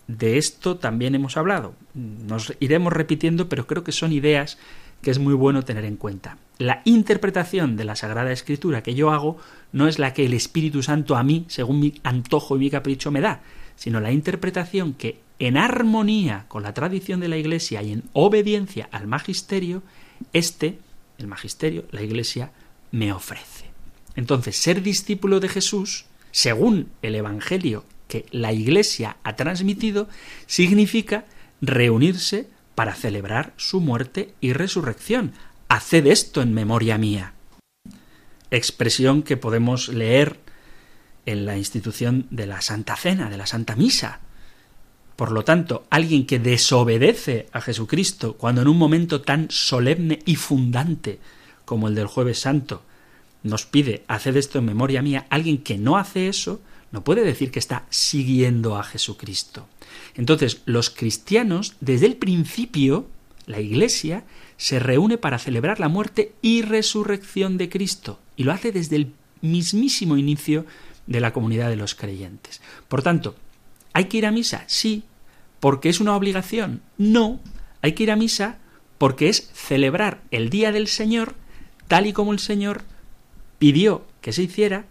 [0.07, 1.73] De esto también hemos hablado.
[1.93, 4.57] Nos iremos repitiendo, pero creo que son ideas
[5.01, 6.37] que es muy bueno tener en cuenta.
[6.57, 9.37] La interpretación de la Sagrada Escritura que yo hago
[9.71, 13.11] no es la que el Espíritu Santo a mí, según mi antojo y mi capricho,
[13.11, 13.41] me da,
[13.75, 18.89] sino la interpretación que, en armonía con la tradición de la Iglesia y en obediencia
[18.91, 19.83] al magisterio,
[20.33, 20.79] este,
[21.19, 22.51] el magisterio, la Iglesia,
[22.91, 23.65] me ofrece.
[24.15, 30.07] Entonces, ser discípulo de Jesús, según el Evangelio que la Iglesia ha transmitido,
[30.45, 31.25] significa
[31.61, 35.33] reunirse para celebrar su muerte y resurrección.
[35.69, 37.33] Haced esto en memoria mía.
[38.51, 40.39] Expresión que podemos leer
[41.25, 44.21] en la institución de la Santa Cena, de la Santa Misa.
[45.15, 50.35] Por lo tanto, alguien que desobedece a Jesucristo cuando en un momento tan solemne y
[50.35, 51.19] fundante
[51.65, 52.83] como el del jueves santo
[53.43, 57.51] nos pide haced esto en memoria mía, alguien que no hace eso, no puede decir
[57.51, 59.67] que está siguiendo a Jesucristo.
[60.15, 63.07] Entonces, los cristianos, desde el principio,
[63.45, 64.23] la Iglesia
[64.57, 69.13] se reúne para celebrar la muerte y resurrección de Cristo, y lo hace desde el
[69.41, 70.65] mismísimo inicio
[71.05, 72.61] de la comunidad de los creyentes.
[72.87, 73.35] Por tanto,
[73.93, 74.63] ¿hay que ir a misa?
[74.67, 75.03] Sí.
[75.59, 76.81] ¿Porque es una obligación?
[76.97, 77.39] No.
[77.81, 78.59] Hay que ir a misa
[78.97, 81.35] porque es celebrar el Día del Señor
[81.87, 82.83] tal y como el Señor
[83.59, 84.85] pidió que se hiciera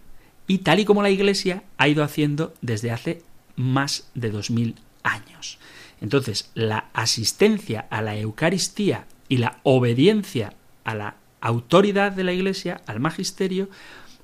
[0.47, 3.21] y tal y como la Iglesia ha ido haciendo desde hace
[3.55, 5.59] más de dos mil años.
[5.99, 12.81] Entonces, la asistencia a la Eucaristía y la obediencia a la autoridad de la Iglesia,
[12.85, 13.69] al magisterio,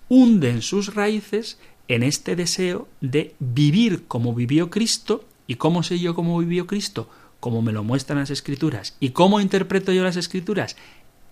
[0.09, 5.25] hunden sus raíces en este deseo de vivir como vivió Cristo.
[5.47, 7.09] ¿Y cómo sé yo cómo vivió Cristo?
[7.39, 8.95] Como me lo muestran las Escrituras.
[8.99, 10.77] ¿Y cómo interpreto yo las Escrituras?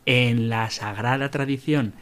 [0.06, 1.94] En la sagrada tradición,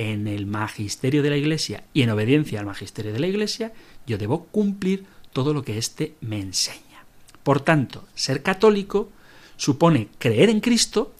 [0.00, 3.72] en el magisterio de la Iglesia y en obediencia al magisterio de la Iglesia,
[4.06, 7.04] yo debo cumplir todo lo que éste me enseña.
[7.42, 9.10] Por tanto, ser católico
[9.56, 11.12] supone creer en Cristo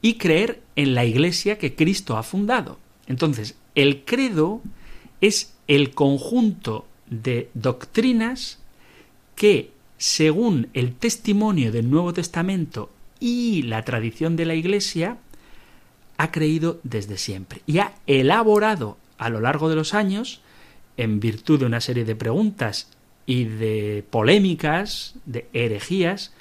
[0.00, 2.78] y creer en la Iglesia que Cristo ha fundado.
[3.06, 4.62] Entonces, el credo
[5.20, 8.60] es el conjunto de doctrinas
[9.36, 12.90] que, según el testimonio del Nuevo Testamento
[13.20, 15.18] y la tradición de la Iglesia,
[16.22, 20.40] ha creído desde siempre y ha elaborado a lo largo de los años,
[20.96, 22.88] en virtud de una serie de preguntas
[23.26, 26.32] y de polémicas, de herejías,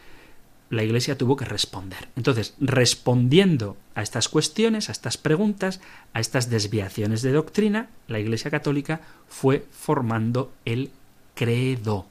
[0.70, 2.10] la Iglesia tuvo que responder.
[2.15, 5.82] Entonces, respondiendo a estas cuestiones, a estas preguntas,
[6.13, 10.91] a estas desviaciones de doctrina, la Iglesia Católica fue formando el
[11.34, 12.06] credo.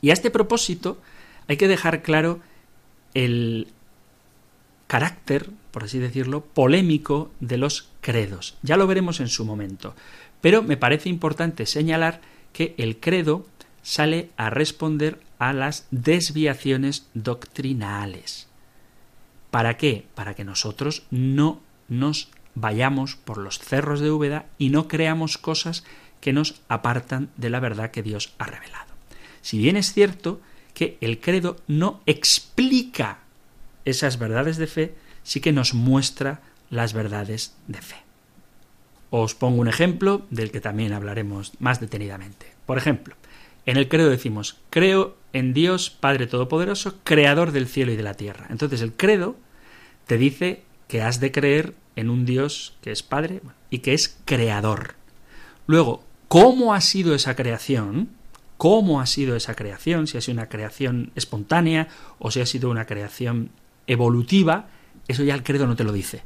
[0.00, 0.98] Y a este propósito
[1.46, 2.40] hay que dejar claro
[3.14, 3.68] el
[4.92, 8.58] carácter, por así decirlo, polémico de los credos.
[8.60, 9.96] Ya lo veremos en su momento.
[10.42, 12.20] Pero me parece importante señalar
[12.52, 13.46] que el credo
[13.82, 18.48] sale a responder a las desviaciones doctrinales.
[19.50, 20.04] ¿Para qué?
[20.14, 25.84] Para que nosotros no nos vayamos por los cerros de Úbeda y no creamos cosas
[26.20, 28.92] que nos apartan de la verdad que Dios ha revelado.
[29.40, 30.42] Si bien es cierto
[30.74, 33.21] que el credo no explica
[33.84, 36.40] esas verdades de fe, sí que nos muestra
[36.70, 37.96] las verdades de fe.
[39.10, 42.46] Os pongo un ejemplo del que también hablaremos más detenidamente.
[42.64, 43.14] Por ejemplo,
[43.66, 48.14] en el credo decimos, creo en Dios Padre Todopoderoso, creador del cielo y de la
[48.14, 48.46] tierra.
[48.50, 49.36] Entonces el credo
[50.06, 53.40] te dice que has de creer en un Dios que es Padre
[53.70, 54.94] y que es creador.
[55.66, 58.08] Luego, ¿cómo ha sido esa creación?
[58.56, 60.06] ¿Cómo ha sido esa creación?
[60.06, 63.50] Si ha sido una creación espontánea o si ha sido una creación
[63.86, 64.68] evolutiva,
[65.08, 66.22] eso ya el credo no te lo dice.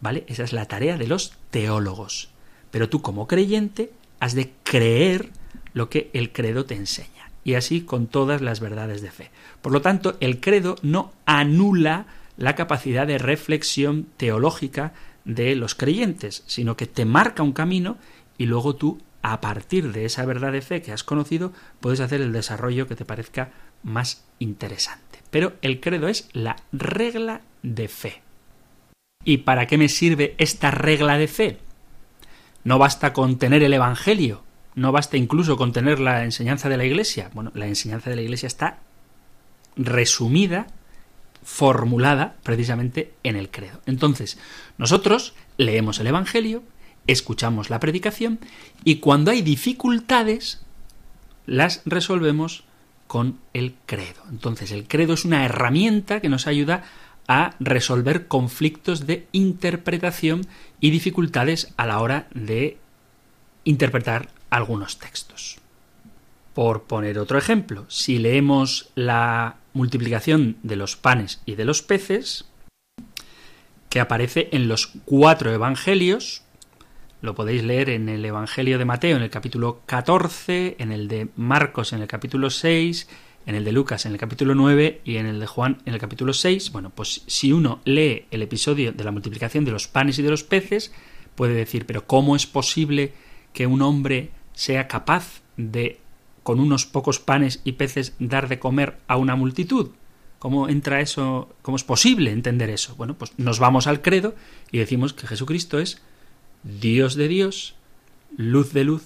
[0.00, 0.24] ¿vale?
[0.28, 2.30] Esa es la tarea de los teólogos.
[2.70, 5.30] Pero tú como creyente has de creer
[5.72, 7.30] lo que el credo te enseña.
[7.44, 9.30] Y así con todas las verdades de fe.
[9.62, 14.92] Por lo tanto, el credo no anula la capacidad de reflexión teológica
[15.24, 17.98] de los creyentes, sino que te marca un camino
[18.36, 22.20] y luego tú, a partir de esa verdad de fe que has conocido, puedes hacer
[22.20, 23.50] el desarrollo que te parezca
[23.86, 25.20] más interesante.
[25.30, 28.22] Pero el credo es la regla de fe.
[29.24, 31.58] ¿Y para qué me sirve esta regla de fe?
[32.64, 34.42] No basta con tener el Evangelio,
[34.74, 37.30] no basta incluso con tener la enseñanza de la Iglesia.
[37.32, 38.80] Bueno, la enseñanza de la Iglesia está
[39.76, 40.66] resumida,
[41.42, 43.80] formulada precisamente en el credo.
[43.86, 44.38] Entonces,
[44.78, 46.62] nosotros leemos el Evangelio,
[47.06, 48.40] escuchamos la predicación
[48.84, 50.62] y cuando hay dificultades,
[51.46, 52.64] las resolvemos
[53.06, 54.22] con el credo.
[54.30, 56.84] Entonces, el credo es una herramienta que nos ayuda
[57.28, 60.46] a resolver conflictos de interpretación
[60.80, 62.78] y dificultades a la hora de
[63.64, 65.58] interpretar algunos textos.
[66.54, 72.46] Por poner otro ejemplo, si leemos la multiplicación de los panes y de los peces,
[73.90, 76.42] que aparece en los cuatro evangelios,
[77.22, 81.28] lo podéis leer en el Evangelio de Mateo en el capítulo 14, en el de
[81.36, 83.08] Marcos en el capítulo 6,
[83.46, 86.00] en el de Lucas en el capítulo 9 y en el de Juan en el
[86.00, 86.72] capítulo 6.
[86.72, 90.30] Bueno, pues si uno lee el episodio de la multiplicación de los panes y de
[90.30, 90.92] los peces,
[91.34, 93.12] puede decir, pero ¿cómo es posible
[93.52, 96.00] que un hombre sea capaz de,
[96.42, 99.90] con unos pocos panes y peces, dar de comer a una multitud?
[100.38, 101.54] ¿Cómo entra eso?
[101.62, 102.94] ¿Cómo es posible entender eso?
[102.96, 104.34] Bueno, pues nos vamos al credo
[104.70, 106.02] y decimos que Jesucristo es
[106.66, 107.74] Dios de Dios,
[108.36, 109.04] luz de luz,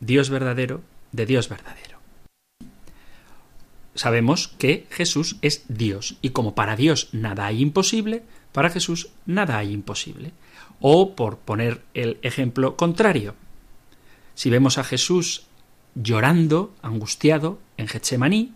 [0.00, 0.80] Dios verdadero
[1.12, 1.90] de Dios verdadero
[4.00, 9.58] sabemos que Jesús es Dios y como para Dios nada hay imposible, para Jesús nada
[9.58, 10.32] hay imposible.
[10.80, 13.34] O por poner el ejemplo contrario,
[14.34, 15.46] si vemos a Jesús
[15.94, 18.54] llorando, angustiado en Getsemaní,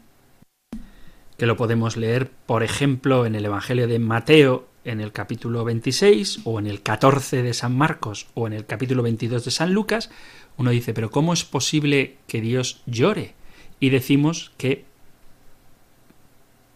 [1.37, 6.41] que lo podemos leer, por ejemplo, en el Evangelio de Mateo en el capítulo 26
[6.45, 10.11] o en el 14 de San Marcos o en el capítulo 22 de San Lucas,
[10.57, 13.35] uno dice, pero ¿cómo es posible que Dios llore?
[13.81, 14.85] Y decimos que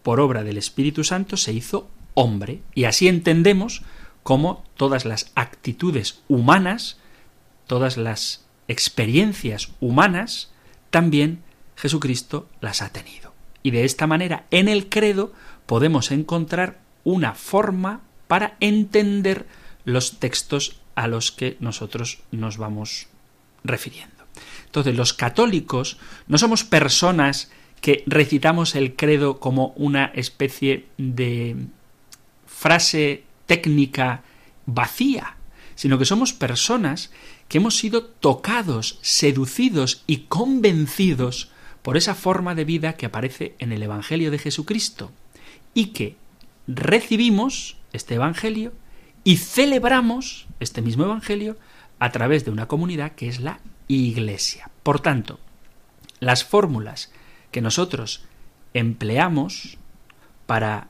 [0.08, 2.62] por obra del Espíritu Santo, se hizo hombre.
[2.74, 3.82] Y así entendemos
[4.22, 6.96] cómo todas las actitudes humanas,
[7.66, 10.50] todas las experiencias humanas,
[10.88, 11.42] también
[11.76, 13.34] Jesucristo las ha tenido.
[13.62, 15.34] Y de esta manera, en el credo,
[15.66, 19.46] podemos encontrar una forma para entender
[19.84, 23.06] los textos a los que nosotros nos vamos
[23.64, 24.24] refiriendo.
[24.66, 31.56] Entonces, los católicos no somos personas que recitamos el credo como una especie de
[32.46, 34.22] frase técnica
[34.66, 35.36] vacía,
[35.74, 37.10] sino que somos personas
[37.48, 41.50] que hemos sido tocados, seducidos y convencidos
[41.82, 45.12] por esa forma de vida que aparece en el Evangelio de Jesucristo
[45.72, 46.16] y que
[46.68, 48.72] recibimos este Evangelio
[49.24, 51.56] y celebramos este mismo Evangelio
[51.98, 54.70] a través de una comunidad que es la Iglesia.
[54.82, 55.40] Por tanto,
[56.20, 57.10] las fórmulas
[57.50, 58.24] que nosotros
[58.74, 59.78] empleamos
[60.46, 60.88] para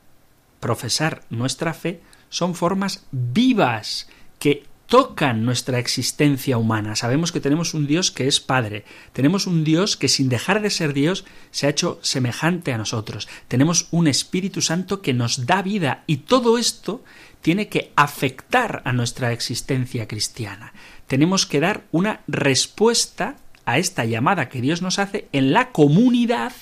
[0.61, 6.97] profesar nuestra fe son formas vivas que tocan nuestra existencia humana.
[6.97, 10.71] Sabemos que tenemos un Dios que es Padre, tenemos un Dios que sin dejar de
[10.71, 15.61] ser Dios se ha hecho semejante a nosotros, tenemos un Espíritu Santo que nos da
[15.61, 17.05] vida y todo esto
[17.43, 20.73] tiene que afectar a nuestra existencia cristiana.
[21.07, 26.55] Tenemos que dar una respuesta a esta llamada que Dios nos hace en la comunidad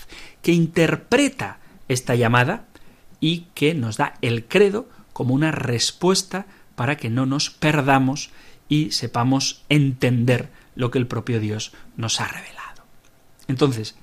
[0.43, 2.67] que interpreta esta llamada
[3.21, 6.47] y que nos da el credo como una respuesta
[6.77, 8.31] para que no nos perdamos
[8.69, 12.85] y sepamos entender lo que el propio Dios nos ha revelado.
[13.49, 13.97] Entonces,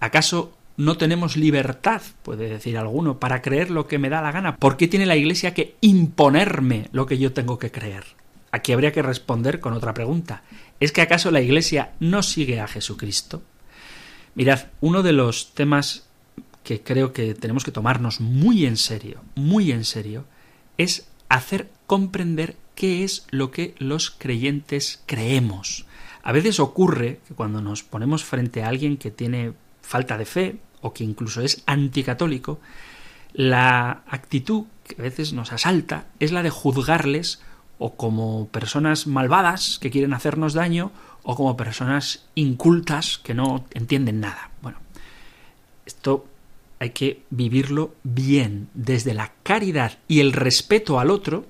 [0.00, 4.56] ¿acaso no tenemos libertad, puede decir alguno, para creer lo que me da la gana?
[4.56, 8.04] ¿Por qué tiene la Iglesia que imponerme lo que yo tengo que creer?
[8.50, 10.42] Aquí habría que responder con otra pregunta.
[10.80, 13.42] ¿Es que acaso la Iglesia no sigue a Jesucristo?
[14.34, 16.08] Mirad, uno de los temas
[16.62, 20.24] que creo que tenemos que tomarnos muy en serio, muy en serio,
[20.76, 25.86] es hacer comprender qué es lo que los creyentes creemos.
[26.22, 29.52] A veces ocurre que cuando nos ponemos frente a alguien que tiene
[29.82, 32.60] falta de fe o que incluso es anticatólico,
[33.32, 37.40] la actitud que a veces nos asalta es la de juzgarles
[37.78, 40.90] o como personas malvadas que quieren hacernos daño,
[41.22, 44.50] o como personas incultas que no entienden nada.
[44.62, 44.78] Bueno,
[45.84, 46.26] esto
[46.80, 51.46] hay que vivirlo bien, desde la caridad y el respeto al otro,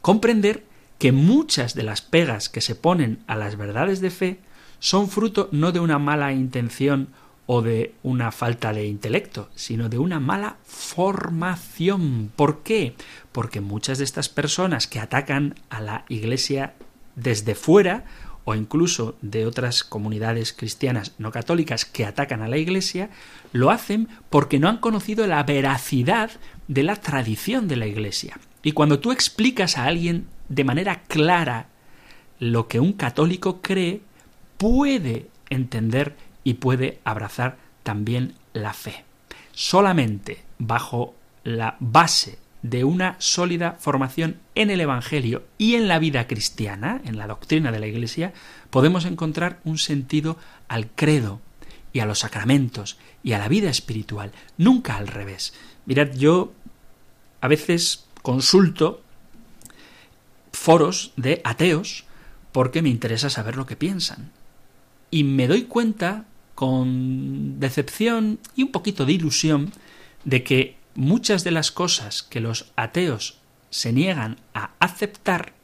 [0.00, 0.64] comprender
[0.98, 4.38] que muchas de las pegas que se ponen a las verdades de fe
[4.78, 7.08] son fruto no de una mala intención
[7.46, 12.30] o de una falta de intelecto, sino de una mala formación.
[12.34, 12.94] ¿Por qué?
[13.32, 16.74] Porque muchas de estas personas que atacan a la Iglesia
[17.16, 18.04] desde fuera,
[18.44, 23.10] o incluso de otras comunidades cristianas no católicas que atacan a la Iglesia,
[23.52, 26.30] lo hacen porque no han conocido la veracidad
[26.68, 28.38] de la tradición de la Iglesia.
[28.62, 31.66] Y cuando tú explicas a alguien de manera clara
[32.38, 34.00] lo que un católico cree,
[34.58, 39.04] puede entender y puede abrazar también la fe.
[39.52, 41.14] Solamente bajo
[41.44, 47.18] la base de una sólida formación en el Evangelio y en la vida cristiana, en
[47.18, 48.32] la doctrina de la Iglesia,
[48.70, 50.38] podemos encontrar un sentido
[50.68, 51.40] al credo
[51.92, 55.54] y a los sacramentos y a la vida espiritual, nunca al revés.
[55.86, 56.52] Mirad, yo
[57.40, 59.02] a veces consulto
[60.52, 62.04] foros de ateos
[62.52, 64.30] porque me interesa saber lo que piensan.
[65.10, 69.72] Y me doy cuenta, con decepción y un poquito de ilusión,
[70.24, 73.38] de que muchas de las cosas que los ateos
[73.70, 75.54] se niegan a aceptar,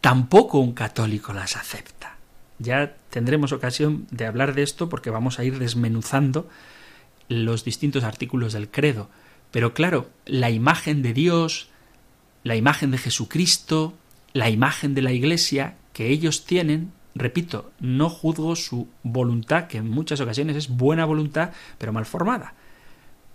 [0.00, 2.16] tampoco un católico las acepta.
[2.58, 6.48] Ya tendremos ocasión de hablar de esto porque vamos a ir desmenuzando
[7.28, 9.08] los distintos artículos del credo.
[9.50, 11.68] Pero claro, la imagen de Dios,
[12.42, 13.94] la imagen de Jesucristo,
[14.32, 19.88] la imagen de la Iglesia que ellos tienen, repito, no juzgo su voluntad, que en
[19.88, 22.54] muchas ocasiones es buena voluntad, pero mal formada.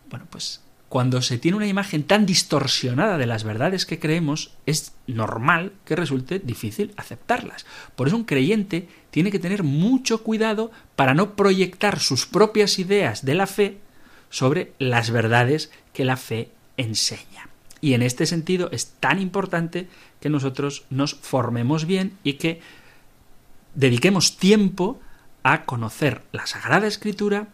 [0.10, 4.94] Bueno, pues cuando se tiene una imagen tan distorsionada de las verdades que creemos, es
[5.06, 7.66] normal que resulte difícil aceptarlas.
[7.96, 13.26] Por eso un creyente tiene que tener mucho cuidado para no proyectar sus propias ideas
[13.26, 13.80] de la fe
[14.30, 17.50] sobre las verdades que la fe enseña.
[17.82, 19.88] Y en este sentido es tan importante
[20.20, 22.62] que nosotros nos formemos bien y que
[23.76, 25.00] dediquemos tiempo
[25.44, 27.48] a conocer la Sagrada Escritura,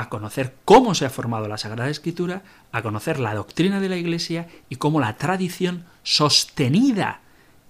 [0.00, 2.42] a conocer cómo se ha formado la Sagrada Escritura,
[2.72, 7.20] a conocer la doctrina de la Iglesia y cómo la tradición sostenida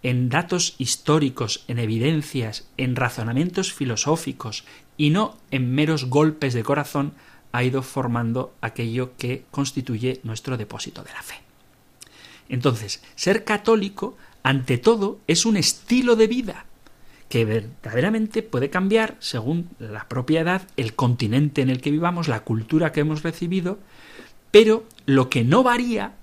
[0.04, 4.64] en datos históricos, en evidencias, en razonamientos filosóficos
[4.96, 7.14] y no en meros golpes de corazón,
[7.50, 11.34] ha ido formando aquello que constituye nuestro depósito de la fe.
[12.48, 16.66] Entonces, ser católico, ante todo, es un estilo de vida,
[17.30, 22.40] que verdaderamente puede cambiar según la propia edad, el continente en el que vivamos, la
[22.40, 23.78] cultura que hemos recibido,
[24.50, 26.14] pero lo que no varía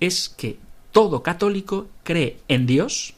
[0.00, 0.58] es que
[0.90, 3.14] todo católico cree en Dios,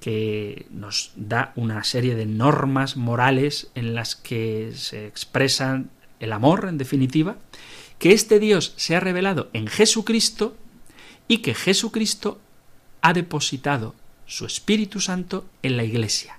[0.00, 5.90] que nos da una serie de normas morales en las que se expresan
[6.20, 7.36] el amor, en definitiva,
[7.98, 10.56] que este Dios se ha revelado en Jesucristo
[11.28, 12.40] y que Jesucristo
[13.02, 13.94] ha depositado
[14.28, 16.38] su Espíritu Santo en la Iglesia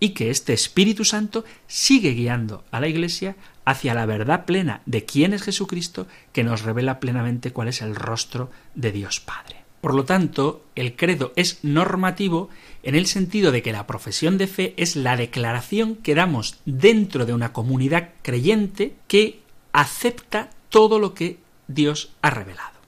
[0.00, 3.34] y que este Espíritu Santo sigue guiando a la Iglesia
[3.64, 7.96] hacia la verdad plena de quién es Jesucristo, que nos revela plenamente cuál es el
[7.96, 9.56] rostro de Dios Padre.
[9.80, 12.48] Por lo tanto, el credo es normativo
[12.82, 17.26] en el sentido de que la profesión de fe es la declaración que damos dentro
[17.26, 19.40] de una comunidad creyente que
[19.72, 21.38] acepta todo lo que
[21.68, 22.78] Dios ha revelado.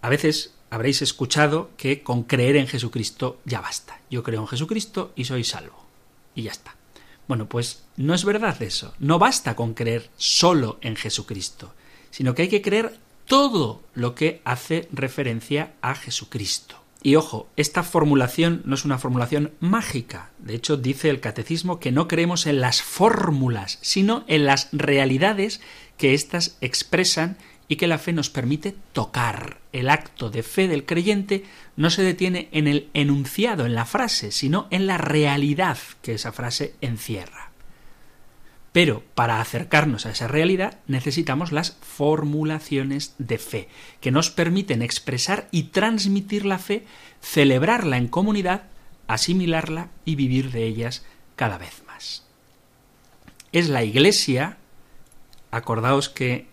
[0.00, 4.00] A veces habréis escuchado que con creer en Jesucristo ya basta.
[4.10, 5.84] Yo creo en Jesucristo y soy salvo.
[6.34, 6.76] Y ya está.
[7.28, 8.94] Bueno, pues no es verdad eso.
[8.98, 11.74] No basta con creer solo en Jesucristo,
[12.10, 12.96] sino que hay que creer
[13.26, 16.76] todo lo que hace referencia a Jesucristo.
[17.02, 20.30] Y ojo, esta formulación no es una formulación mágica.
[20.38, 25.60] De hecho, dice el catecismo que no creemos en las fórmulas, sino en las realidades
[25.98, 27.36] que éstas expresan
[27.72, 29.56] y que la fe nos permite tocar.
[29.72, 34.30] El acto de fe del creyente no se detiene en el enunciado, en la frase,
[34.30, 37.50] sino en la realidad que esa frase encierra.
[38.72, 43.68] Pero para acercarnos a esa realidad necesitamos las formulaciones de fe,
[44.02, 46.84] que nos permiten expresar y transmitir la fe,
[47.22, 48.64] celebrarla en comunidad,
[49.06, 51.06] asimilarla y vivir de ellas
[51.36, 52.26] cada vez más.
[53.50, 54.58] Es la Iglesia,
[55.50, 56.51] acordaos que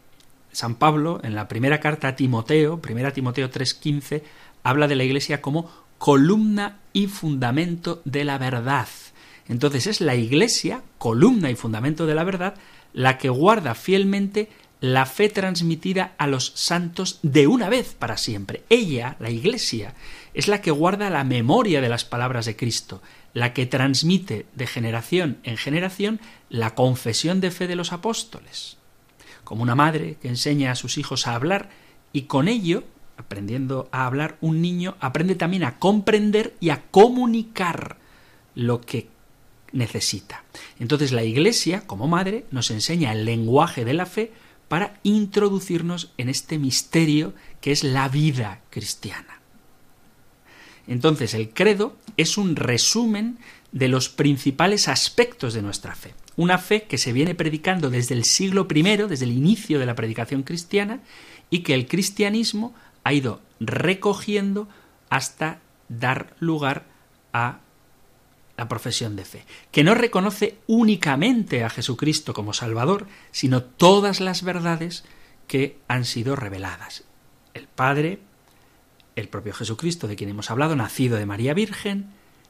[0.52, 4.24] San Pablo, en la primera carta a Timoteo, primera Timoteo 3:15,
[4.64, 8.88] habla de la Iglesia como columna y fundamento de la verdad.
[9.48, 12.56] Entonces es la Iglesia, columna y fundamento de la verdad,
[12.94, 14.50] la que guarda fielmente
[14.82, 18.64] la fe transmitida a los santos de una vez para siempre.
[18.70, 19.94] Ella, la Iglesia,
[20.34, 23.02] es la que guarda la memoria de las palabras de Cristo,
[23.34, 28.79] la que transmite de generación en generación la confesión de fe de los apóstoles
[29.50, 31.72] como una madre que enseña a sus hijos a hablar
[32.14, 32.84] y con ello
[33.18, 37.98] aprendiendo a hablar, un niño aprende también a comprender y a comunicar
[38.54, 39.08] lo que
[39.72, 40.44] necesita.
[40.80, 44.32] Entonces la Iglesia, como madre, nos enseña el lenguaje de la fe
[44.68, 49.39] para introducirnos en este misterio que es la vida cristiana.
[50.90, 53.38] Entonces el credo es un resumen
[53.72, 56.16] de los principales aspectos de nuestra fe.
[56.36, 59.94] Una fe que se viene predicando desde el siglo I, desde el inicio de la
[59.94, 61.02] predicación cristiana,
[61.52, 62.74] y que el cristianismo
[63.04, 64.68] ha ido recogiendo
[65.12, 66.88] hasta dar lugar
[67.34, 67.60] a
[68.58, 74.42] la profesión de fe, que no reconoce únicamente a Jesucristo como Salvador, sino todas las
[74.42, 75.06] verdades
[75.48, 77.04] que han sido reveladas.
[77.54, 78.20] El Padre,
[79.20, 82.08] el propio Jesucristo de quien hemos hablado, nacido de María Virgen,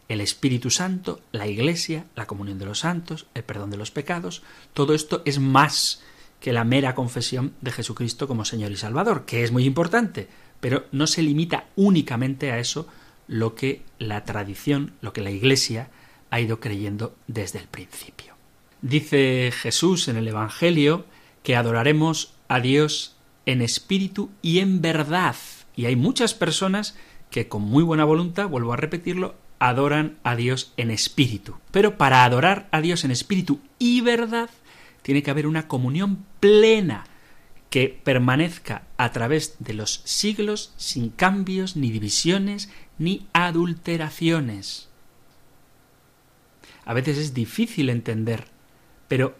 [0.08, 4.42] el Espíritu Santo, la Iglesia, la comunión de los santos, el perdón de los pecados,
[4.74, 6.02] todo esto es más
[6.40, 10.28] que la mera confesión de Jesucristo como Señor y Salvador, que es muy importante,
[10.60, 12.88] pero no se limita únicamente a eso
[13.28, 15.90] lo que la tradición, lo que la Iglesia
[16.32, 18.34] ha ido creyendo desde el principio.
[18.82, 21.06] Dice Jesús en el Evangelio
[21.44, 23.16] que adoraremos a Dios
[23.46, 25.36] en espíritu y en verdad.
[25.80, 26.98] Y hay muchas personas
[27.32, 31.56] que con muy buena voluntad, vuelvo a repetirlo, adoran a Dios en espíritu.
[31.72, 34.50] Pero para adorar a Dios en espíritu y verdad,
[35.04, 37.06] tiene que haber una comunión plena
[37.70, 44.90] que permanezca a través de los siglos sin cambios, ni divisiones, ni adulteraciones.
[46.84, 48.48] A veces es difícil entender,
[49.08, 49.38] pero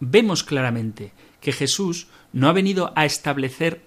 [0.00, 1.12] vemos claramente
[1.42, 3.82] que Jesús no ha venido a establecer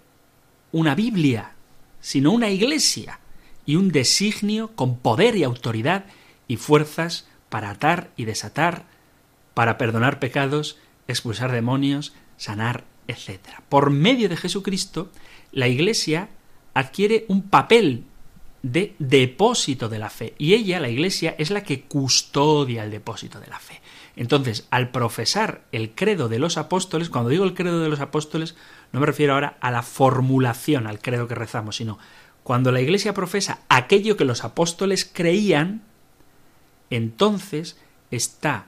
[0.71, 1.55] una Biblia,
[2.01, 3.19] sino una iglesia
[3.65, 6.05] y un designio con poder y autoridad
[6.47, 8.85] y fuerzas para atar y desatar,
[9.53, 10.77] para perdonar pecados,
[11.07, 13.39] expulsar demonios, sanar, etc.
[13.69, 15.11] Por medio de Jesucristo,
[15.51, 16.29] la Iglesia
[16.73, 18.05] adquiere un papel
[18.63, 20.33] de depósito de la fe.
[20.37, 23.81] Y ella, la Iglesia, es la que custodia el depósito de la fe.
[24.15, 28.55] Entonces, al profesar el credo de los apóstoles, cuando digo el credo de los apóstoles,
[28.91, 31.97] no me refiero ahora a la formulación, al credo que rezamos, sino
[32.43, 35.83] cuando la Iglesia profesa aquello que los apóstoles creían,
[36.89, 37.77] entonces
[38.09, 38.65] está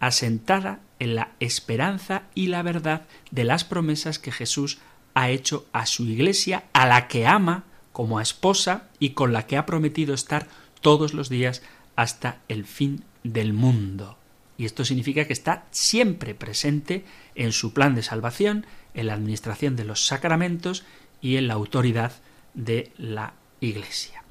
[0.00, 4.78] asentada en la esperanza y la verdad de las promesas que Jesús
[5.14, 9.46] ha hecho a su Iglesia, a la que ama como a esposa y con la
[9.46, 10.48] que ha prometido estar
[10.80, 11.62] todos los días
[11.96, 14.18] hasta el fin del mundo.
[14.58, 19.76] Y esto significa que está siempre presente en su plan de salvación, en la administración
[19.76, 20.84] de los sacramentos
[21.20, 22.12] y en la autoridad
[22.54, 24.22] de la Iglesia.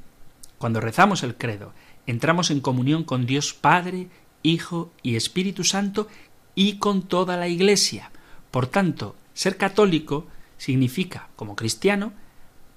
[0.57, 1.73] Cuando rezamos el credo,
[2.05, 4.09] entramos en comunión con Dios Padre,
[4.43, 6.07] Hijo y Espíritu Santo
[6.55, 8.11] y con toda la Iglesia.
[8.51, 12.13] Por tanto, ser católico significa, como cristiano,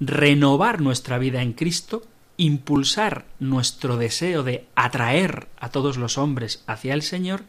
[0.01, 2.03] renovar nuestra vida en Cristo,
[2.37, 7.45] impulsar nuestro deseo de atraer a todos los hombres hacia el Señor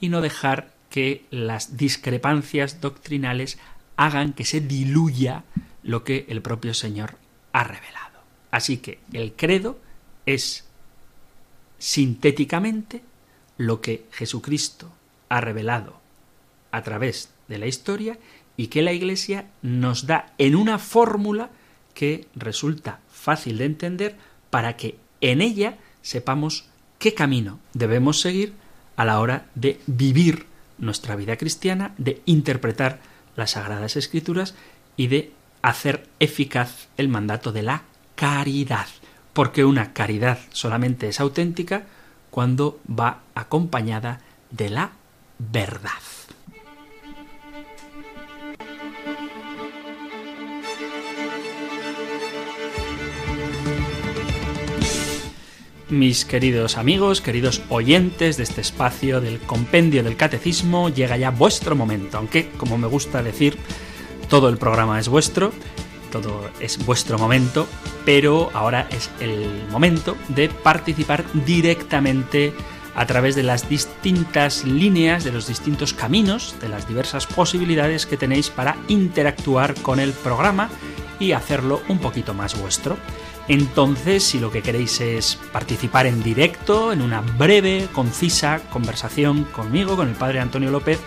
[0.00, 3.58] y no dejar que las discrepancias doctrinales
[3.96, 5.44] hagan que se diluya
[5.82, 7.16] lo que el propio Señor
[7.52, 8.20] ha revelado.
[8.50, 9.78] Así que el credo
[10.26, 10.66] es
[11.78, 13.02] sintéticamente
[13.56, 14.92] lo que Jesucristo
[15.28, 16.00] ha revelado
[16.70, 18.18] a través de la historia
[18.56, 21.50] y que la Iglesia nos da en una fórmula
[21.98, 24.16] que resulta fácil de entender
[24.50, 26.66] para que en ella sepamos
[27.00, 28.52] qué camino debemos seguir
[28.94, 30.46] a la hora de vivir
[30.78, 33.00] nuestra vida cristiana, de interpretar
[33.34, 34.54] las sagradas escrituras
[34.96, 37.82] y de hacer eficaz el mandato de la
[38.14, 38.86] caridad,
[39.32, 41.82] porque una caridad solamente es auténtica
[42.30, 44.20] cuando va acompañada
[44.52, 44.92] de la
[45.40, 45.90] verdad.
[55.90, 61.74] Mis queridos amigos, queridos oyentes de este espacio del compendio del catecismo, llega ya vuestro
[61.74, 63.56] momento, aunque, como me gusta decir,
[64.28, 65.50] todo el programa es vuestro,
[66.12, 67.66] todo es vuestro momento,
[68.04, 72.52] pero ahora es el momento de participar directamente
[72.94, 78.18] a través de las distintas líneas, de los distintos caminos, de las diversas posibilidades que
[78.18, 80.68] tenéis para interactuar con el programa
[81.18, 82.98] y hacerlo un poquito más vuestro.
[83.48, 89.96] Entonces, si lo que queréis es participar en directo, en una breve, concisa conversación conmigo,
[89.96, 91.00] con el padre Antonio López,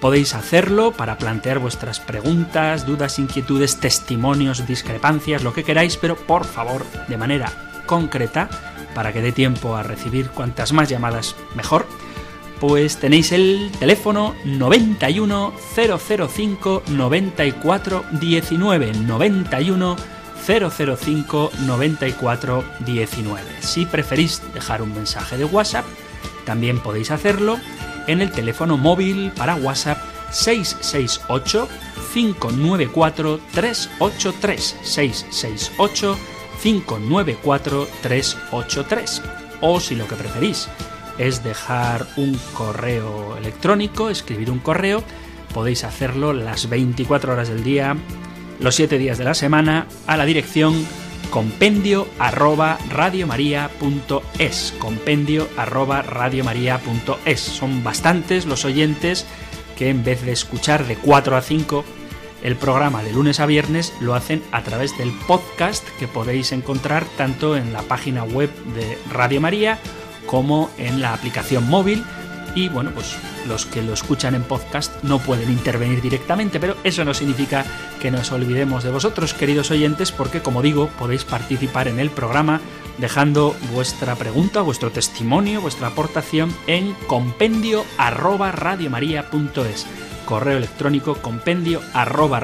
[0.00, 6.44] podéis hacerlo para plantear vuestras preguntas, dudas, inquietudes, testimonios, discrepancias, lo que queráis, pero por
[6.44, 7.52] favor, de manera
[7.86, 8.48] concreta,
[8.94, 11.86] para que dé tiempo a recibir cuantas más llamadas mejor,
[12.60, 19.96] pues tenéis el teléfono 91 005 94 19 91
[20.46, 23.42] 005 94 19.
[23.60, 25.84] Si preferís dejar un mensaje de WhatsApp,
[26.44, 27.58] también podéis hacerlo
[28.06, 29.98] en el teléfono móvil para WhatsApp
[30.30, 31.68] 668
[32.12, 36.16] 594 383 668
[36.62, 39.22] 594 383
[39.60, 40.68] o si lo que preferís
[41.18, 45.02] es dejar un correo electrónico, escribir un correo,
[45.54, 47.96] podéis hacerlo las 24 horas del día,
[48.60, 50.86] los 7 días de la semana, a la dirección
[51.30, 54.74] compendio arroba radiomaria.es.
[54.78, 57.40] Compendio arroba radiomaria.es.
[57.40, 59.26] Son bastantes los oyentes
[59.76, 61.84] que en vez de escuchar de 4 a 5
[62.42, 67.04] el programa de lunes a viernes lo hacen a través del podcast que podéis encontrar
[67.16, 69.78] tanto en la página web de Radio María
[70.26, 72.04] como en la aplicación móvil
[72.54, 77.04] y bueno, pues los que lo escuchan en podcast no pueden intervenir directamente, pero eso
[77.04, 77.64] no significa
[78.06, 82.60] que nos olvidemos de vosotros, queridos oyentes, porque como digo, podéis participar en el programa
[82.98, 88.54] dejando vuestra pregunta, vuestro testimonio, vuestra aportación en compendio arroba
[90.24, 92.40] correo electrónico compendio arroba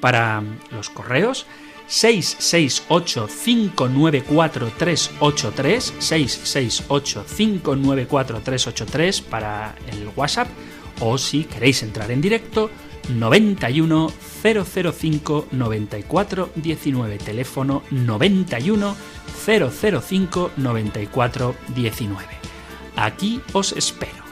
[0.00, 0.42] para
[0.72, 1.46] los correos
[1.86, 10.48] 668 594 383 668 594 383 para el WhatsApp
[10.98, 12.68] o si queréis entrar en directo
[13.08, 18.96] 91 005 94 19 teléfono 91
[19.44, 22.42] 005 94 19
[22.96, 24.22] aquí os espero.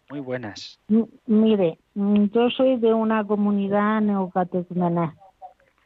[0.10, 0.80] Muy buenas.
[1.28, 5.14] mire, mm, yo soy de una comunidad neocatecumenal.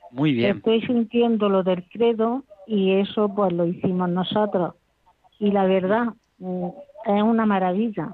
[0.09, 0.55] Muy bien.
[0.55, 4.75] Estoy sintiendo lo del credo y eso pues lo hicimos nosotros.
[5.37, 8.09] Y la verdad, es una maravilla.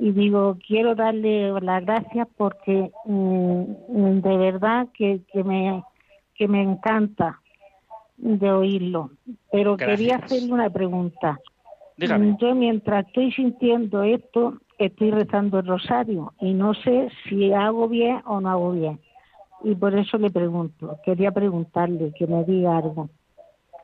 [0.00, 5.84] Y digo, quiero darle las gracias porque mm, de verdad que, que, me,
[6.34, 7.40] que me encanta
[8.18, 9.10] de oírlo.
[9.50, 11.38] Pero quería hacerle una pregunta.
[11.96, 18.20] Yo mientras estoy sintiendo esto, estoy rezando el rosario y no sé si hago bien
[18.24, 19.00] o no hago bien.
[19.64, 23.08] Y por eso le pregunto, quería preguntarle que me diga algo.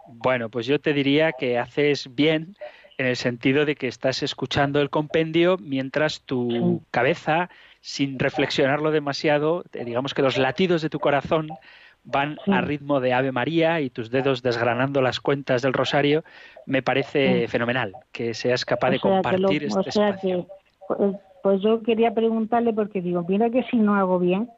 [0.07, 2.55] Bueno, pues yo te diría que haces bien
[2.99, 9.65] en el sentido de que estás escuchando el compendio mientras tu cabeza, sin reflexionarlo demasiado,
[9.73, 11.49] digamos que los latidos de tu corazón
[12.05, 16.23] van a ritmo de Ave María y tus dedos desgranando las cuentas del rosario,
[16.67, 20.47] me parece fenomenal que seas capaz de compartir este espacio.
[20.87, 24.51] Pues, pues, yo quería preguntarle porque digo, mira que si no hago bien.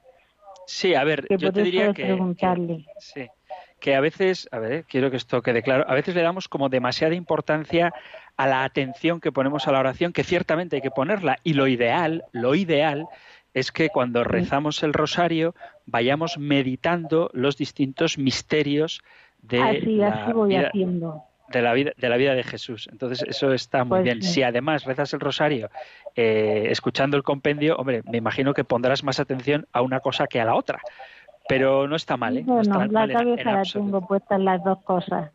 [0.66, 2.84] Sí, a ver, yo te diría que, preguntarle.
[2.98, 3.28] sí,
[3.78, 6.68] que a veces, a ver, quiero que esto quede claro, a veces le damos como
[6.68, 7.92] demasiada importancia
[8.36, 11.38] a la atención que ponemos a la oración, que ciertamente hay que ponerla.
[11.44, 13.06] Y lo ideal, lo ideal
[13.56, 15.54] es que cuando rezamos el rosario
[15.86, 19.00] vayamos meditando los distintos misterios
[19.40, 20.32] de la vida,
[21.48, 22.86] de la vida de la vida de Jesús.
[22.92, 24.22] Entonces eso está muy pues bien.
[24.22, 25.70] Si además rezas el rosario
[26.14, 30.38] eh, escuchando el compendio, hombre, me imagino que pondrás más atención a una cosa que
[30.38, 30.82] a la otra.
[31.48, 32.44] Pero no está mal, ¿eh?
[32.44, 35.30] No, la cabeza la tengo puesta en las dos cosas.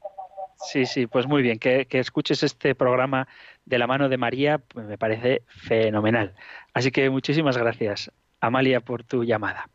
[0.63, 1.57] Sí, sí, pues muy bien.
[1.59, 3.28] Que, escuches este programa
[3.65, 6.34] de la mano de María pues me parece fenomenal.
[6.74, 9.69] Así que muchísimas gracias, Amalia, por tu llamada.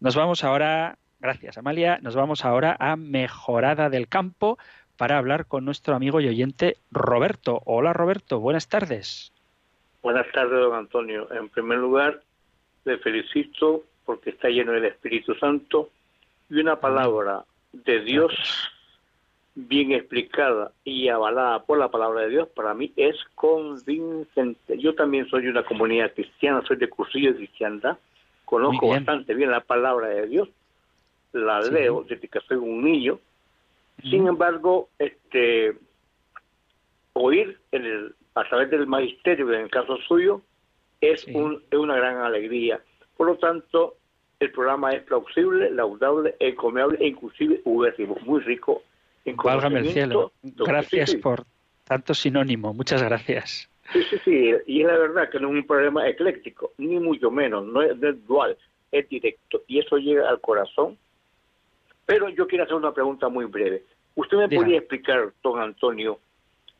[0.00, 4.58] Nos vamos ahora, gracias Amalia, nos vamos ahora a Mejorada del Campo
[4.96, 7.62] para hablar con nuestro amigo y oyente Roberto.
[7.64, 9.32] Hola Roberto, buenas tardes.
[10.02, 11.32] Buenas tardes, don Antonio.
[11.32, 12.20] En primer lugar,
[12.84, 15.88] le felicito porque está lleno del Espíritu Santo
[16.50, 18.32] y una palabra de Dios
[19.54, 24.78] bien explicada y avalada por la palabra de Dios, para mí es convincente.
[24.78, 27.98] Yo también soy de una comunidad cristiana, soy de cursillo de cristiandad,
[28.44, 30.48] conozco bastante bien la palabra de Dios,
[31.32, 33.18] la leo desde que soy un niño.
[34.02, 35.76] Sin embargo, este
[37.12, 40.42] oír en el, a través del magisterio, en el caso suyo,
[41.00, 42.80] es, un, es una gran alegría.
[43.16, 43.94] Por lo tanto,
[44.40, 48.82] el programa es plausible, laudable, encomiable e inclusive muy rico
[49.24, 50.32] Válgame el cielo.
[50.42, 51.44] Gracias por
[51.84, 52.74] tanto sinónimo.
[52.74, 53.68] Muchas gracias.
[53.92, 54.54] Sí, sí, sí.
[54.66, 57.64] Y es la verdad que no es un problema ecléctico, ni mucho menos.
[57.66, 58.56] No es, dual,
[58.90, 59.62] es directo.
[59.66, 60.96] Y eso llega al corazón.
[62.06, 63.82] Pero yo quiero hacer una pregunta muy breve.
[64.14, 66.18] ¿Usted me podría explicar, don Antonio,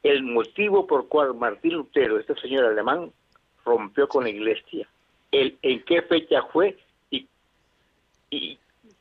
[0.02, 3.10] el motivo por cual Martín Lutero, este señor alemán,
[3.64, 4.86] rompió con la iglesia.
[5.32, 6.76] El, ¿En qué fecha fue?
[7.10, 7.26] Y,
[8.30, 8.58] y,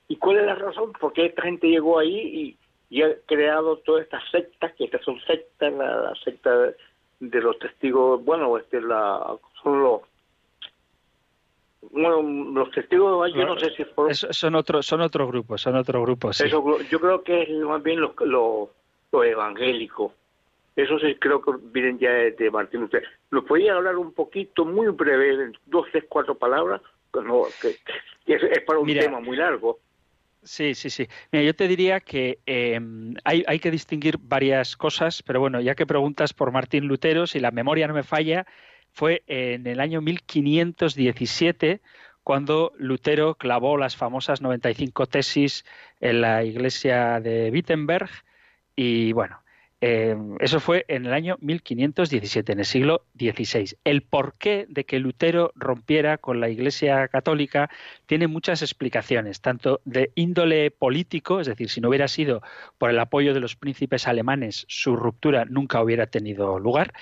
[0.07, 0.93] y cuál es la razón?
[0.93, 2.57] ¿Por qué esta gente llegó ahí
[2.93, 6.73] y, ha creado todas estas sectas, que estas son sectas, la, la secta
[7.19, 10.01] de los testigos, bueno, este, la, son los
[11.91, 12.21] bueno,
[12.53, 14.15] los testigos yo no sé si por...
[14.15, 16.45] son otros son otros grupos son otros grupos sí.
[16.45, 18.69] Eso, yo creo que es más bien los lo,
[19.11, 20.13] lo evangélicos
[20.75, 23.07] eso sí creo que vienen ya de, Martín Lutero.
[23.29, 26.81] ¿Nos podía hablar un poquito, muy breve, dos, tres, cuatro palabras?
[27.13, 27.75] No, que,
[28.25, 29.77] que es, para un tema muy largo.
[30.45, 31.07] Sí, sí, sí.
[31.31, 32.39] Mira, yo te diría que
[33.23, 37.39] hay, hay, que distinguir varias cosas, pero bueno, ya que preguntas por Martín Lutero, si
[37.39, 38.45] la memoria no me falla,
[38.91, 41.81] fue en el año 1517
[42.23, 45.65] cuando Lutero clavó las famosas 95 tesis
[45.99, 48.09] en la iglesia de Wittenberg
[48.75, 49.42] y bueno,
[49.85, 53.75] eh, eso fue en el año 1517, en el siglo XVI.
[53.83, 57.69] El porqué de que Lutero rompiera con la Iglesia Católica
[58.05, 62.41] tiene muchas explicaciones, tanto de índole político, es decir, si no hubiera sido
[62.77, 66.93] por el apoyo de los príncipes alemanes, su ruptura nunca hubiera tenido lugar,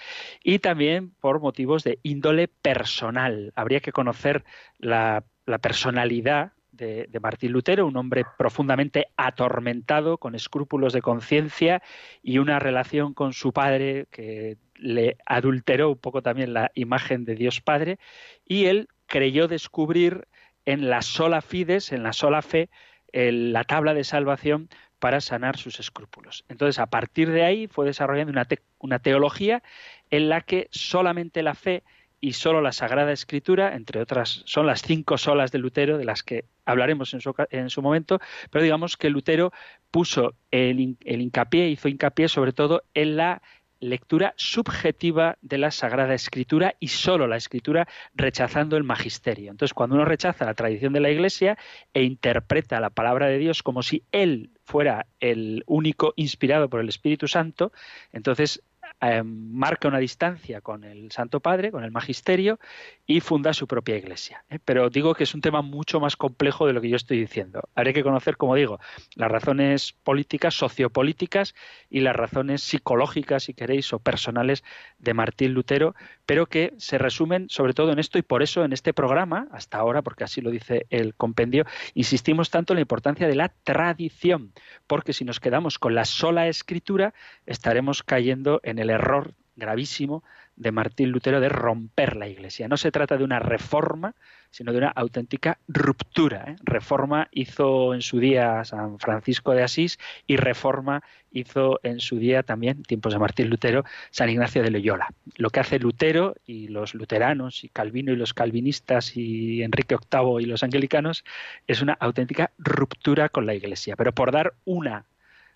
[0.43, 3.53] y también por motivos de índole personal.
[3.55, 4.43] Habría que conocer
[4.79, 11.82] la, la personalidad de, Martín Lutero, un hombre profundamente atormentado, con escrúpulos de conciencia
[12.21, 17.36] y una relación con su padre que le adulteró un poco también la imagen de
[17.36, 17.99] Dios Padre,
[18.45, 20.27] y él creyó descubrir
[20.65, 22.69] en la sola fides, en la sola fe,
[23.13, 24.69] la tabla de salvación
[24.99, 26.45] para sanar sus escrúpulos.
[26.47, 28.47] Entonces, a partir de ahí fue desarrollando una,
[28.79, 29.63] una teología
[30.09, 31.84] en la que solamente la fe
[32.22, 36.22] y solo la Sagrada Escritura, entre otras, son las cinco solas de Lutero, de las
[36.22, 38.19] que hablaremos en su, en su momento,
[38.51, 39.51] pero digamos que Lutero
[39.89, 43.41] puso el, el hincapié, hizo hincapié sobre todo en la
[43.82, 49.49] lectura subjetiva de la Sagrada Escritura y solo la Escritura rechazando el magisterio.
[49.49, 51.57] Entonces, cuando uno rechaza la tradición de la Iglesia
[51.93, 56.89] e interpreta la palabra de Dios como si Él fuera el único inspirado por el
[56.89, 57.72] Espíritu Santo,
[58.13, 58.61] entonces
[59.01, 62.59] eh, marca una distancia con el Santo Padre, con el Magisterio,
[63.07, 64.43] y funda su propia iglesia.
[64.49, 64.59] ¿eh?
[64.63, 67.61] Pero digo que es un tema mucho más complejo de lo que yo estoy diciendo.
[67.75, 68.79] Habría que conocer, como digo,
[69.15, 71.55] las razones políticas, sociopolíticas
[71.89, 74.63] y las razones psicológicas, si queréis, o personales
[74.99, 75.95] de Martín Lutero,
[76.25, 79.77] pero que se resumen sobre todo en esto y por eso en este programa, hasta
[79.77, 84.53] ahora, porque así lo dice el compendio, insistimos tanto en la importancia de la tradición,
[84.85, 87.13] porque si nos quedamos con la sola escritura,
[87.45, 90.23] estaremos cayendo en el error gravísimo
[90.55, 92.67] de Martín Lutero de romper la Iglesia.
[92.67, 94.15] No se trata de una reforma,
[94.51, 96.43] sino de una auténtica ruptura.
[96.47, 96.55] ¿eh?
[96.63, 102.43] Reforma hizo en su día San Francisco de Asís y reforma hizo en su día
[102.43, 105.09] también, tiempos de Martín Lutero, San Ignacio de Loyola.
[105.37, 110.43] Lo que hace Lutero y los luteranos y Calvino y los calvinistas y Enrique VIII
[110.43, 111.23] y los anglicanos
[111.67, 113.95] es una auténtica ruptura con la Iglesia.
[113.95, 115.05] Pero por dar una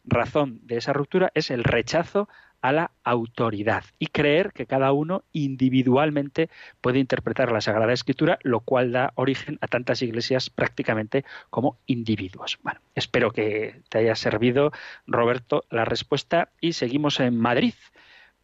[0.06, 2.30] razón de esa ruptura es el rechazo
[2.66, 6.50] a la autoridad y creer que cada uno individualmente
[6.82, 12.58] puede interpretar la Sagrada Escritura, lo cual da origen a tantas iglesias prácticamente como individuos.
[12.64, 14.72] Bueno, espero que te haya servido,
[15.06, 17.76] Roberto, la respuesta y seguimos en Madrid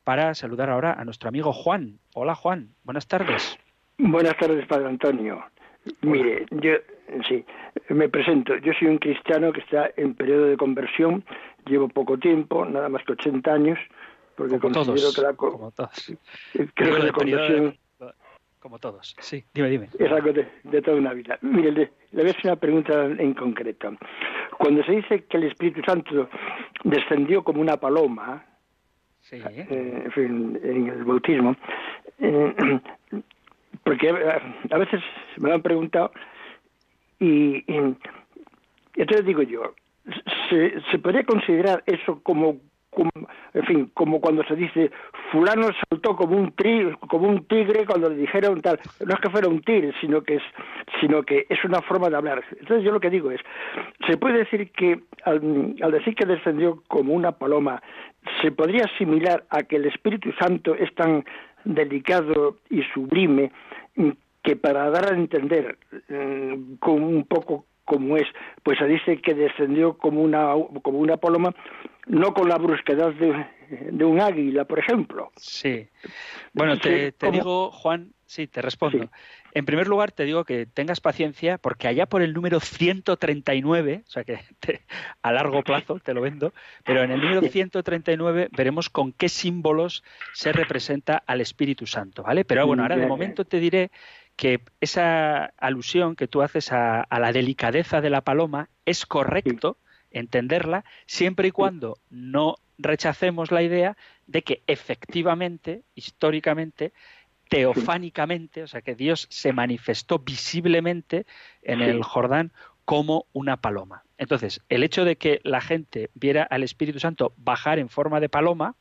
[0.04, 1.98] para saludar ahora a nuestro amigo Juan.
[2.14, 3.58] Hola Juan, buenas tardes.
[3.98, 5.44] Buenas tardes, Padre Antonio.
[6.02, 6.74] Mire, yo
[7.28, 7.44] sí,
[7.90, 8.56] me presento.
[8.58, 11.24] Yo soy un cristiano que está en periodo de conversión,
[11.66, 13.80] llevo poco tiempo, nada más que 80 años,
[14.42, 16.14] porque como todos, que la, como todos.
[16.74, 17.78] creo que la conversión
[18.60, 19.16] como todos.
[19.20, 19.88] Sí, dime, dime.
[19.98, 21.38] es algo de, de toda una vida.
[21.42, 23.96] Mire, le, le voy a hacer una pregunta en concreto.
[24.60, 26.30] Cuando se dice que el Espíritu Santo
[26.84, 28.46] descendió como una paloma,
[29.22, 29.38] Sí.
[29.38, 31.56] eh, en fin, en el bautismo,
[32.20, 32.54] eh,
[33.84, 35.02] porque eh, a veces
[35.38, 36.12] me lo han preguntado
[37.20, 37.96] y, y
[38.96, 39.74] entonces digo yo,
[40.50, 42.58] ¿se, ¿se podría considerar eso como,
[42.92, 43.10] como,
[43.54, 44.92] en fin, como cuando se dice
[45.32, 49.30] fulano saltó como un tri, como un tigre cuando le dijeron tal, no es que
[49.30, 50.44] fuera un tigre, sino que es
[51.00, 52.44] sino que es una forma de hablar.
[52.52, 53.40] Entonces yo lo que digo es,
[54.08, 57.82] se puede decir que al, decir que descendió como una paloma,
[58.42, 61.24] se podría asimilar a que el Espíritu Santo es tan
[61.64, 63.52] delicado y sublime
[64.44, 65.78] que para dar a entender
[66.80, 68.28] con un poco como es,
[68.64, 71.54] pues se dice que descendió como una como una paloma,
[72.08, 73.46] no con la brusquedad de,
[73.92, 75.32] de un águila, por ejemplo.
[75.38, 75.88] Sí.
[76.54, 79.04] Bueno, te, te digo, Juan, sí, te respondo.
[79.04, 79.10] Sí.
[79.54, 84.10] En primer lugar, te digo que tengas paciencia porque allá por el número 139, o
[84.10, 84.40] sea que
[85.22, 86.54] a largo plazo te lo vendo,
[86.86, 92.46] pero en el número 139 veremos con qué símbolos se representa al Espíritu Santo, ¿vale?
[92.46, 93.92] Pero bueno, ahora de momento te diré
[94.38, 99.78] que esa alusión que tú haces a, la delicadeza de la paloma es correcto
[100.12, 103.98] entenderla siempre y cuando no rechacemos la idea
[104.28, 106.94] de que efectivamente, históricamente,
[107.50, 111.26] teofánicamente, o sea, que Dios se manifestó visiblemente
[111.62, 112.52] en el Jordán
[112.86, 114.04] como una paloma.
[114.18, 118.30] Entonces, el hecho de que la gente viera al Espíritu Santo bajar en forma de
[118.30, 118.76] paloma,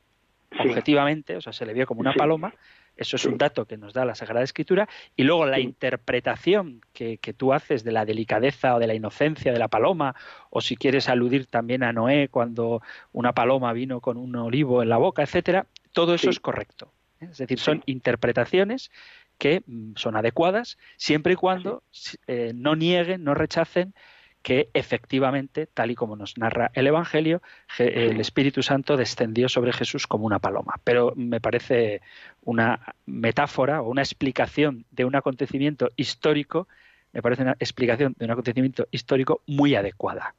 [0.59, 2.55] objetivamente, o sea, se le vio como una paloma,
[3.01, 4.87] eso es un dato que nos da la Sagrada Escritura.
[5.17, 9.53] Y luego la interpretación que, que, tú haces de la delicadeza o de la inocencia
[9.53, 10.15] de la paloma,
[10.51, 12.83] o si quieres aludir también a Noé cuando
[13.13, 16.93] una paloma vino con un olivo en la boca, etcétera, todo eso es correcto.
[17.21, 18.91] Es decir, son interpretaciones
[19.39, 21.83] que mm, son adecuadas siempre y cuando
[22.27, 23.95] eh, no nieguen, no rechacen
[24.43, 27.43] que efectivamente, tal y como nos narra el Evangelio,
[27.79, 30.81] el Espíritu Santo descendió sobre Jesús como una paloma.
[30.83, 32.01] Pero me parece
[32.43, 36.69] una metáfora o una explicación de un acontecimiento histórico,
[37.13, 40.35] me parece una explicación de un acontecimiento histórico muy adecuada.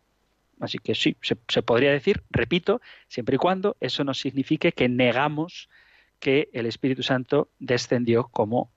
[0.60, 4.90] Así que sí, se, se podría decir, repito, siempre y cuando eso no signifique que
[4.90, 5.70] negamos
[6.20, 8.72] que el Espíritu Santo descendió como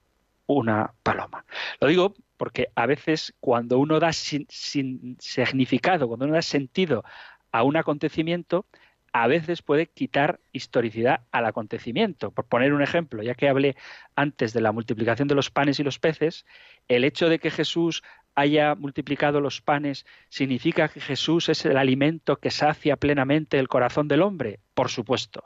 [0.47, 1.45] una paloma.
[1.81, 7.05] Lo digo porque a veces cuando uno da sin, significado, cuando uno da sentido
[7.53, 8.67] a un acontecimiento,
[9.13, 12.33] a veces puede quitar historicidad al acontecimiento.
[12.33, 13.77] Por poner un ejemplo, ya que hablé
[14.17, 16.45] antes de la multiplicación de los panes y los peces,
[16.89, 18.03] el hecho de que Jesús
[18.35, 24.09] haya multiplicado los panes significa que Jesús es el alimento que sacia plenamente el corazón
[24.09, 24.59] del hombre.
[24.75, 25.45] Por supuesto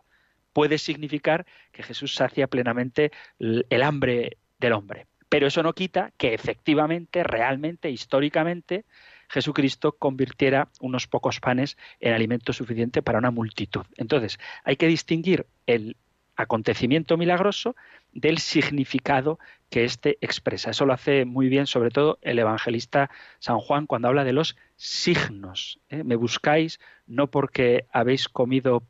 [0.58, 5.06] puede significar que Jesús sacia plenamente el hambre del hombre.
[5.28, 8.84] Pero eso no quita que efectivamente, realmente, históricamente,
[9.28, 13.84] Jesucristo convirtiera unos pocos panes en alimento suficiente para una multitud.
[13.96, 15.96] Entonces, hay que distinguir el
[16.38, 17.74] acontecimiento milagroso
[18.12, 19.38] del significado
[19.70, 20.70] que éste expresa.
[20.70, 23.10] Eso lo hace muy bien, sobre todo, el evangelista
[23.40, 25.80] San Juan cuando habla de los signos.
[25.90, 26.04] ¿eh?
[26.04, 28.84] Me buscáis no porque habéis comido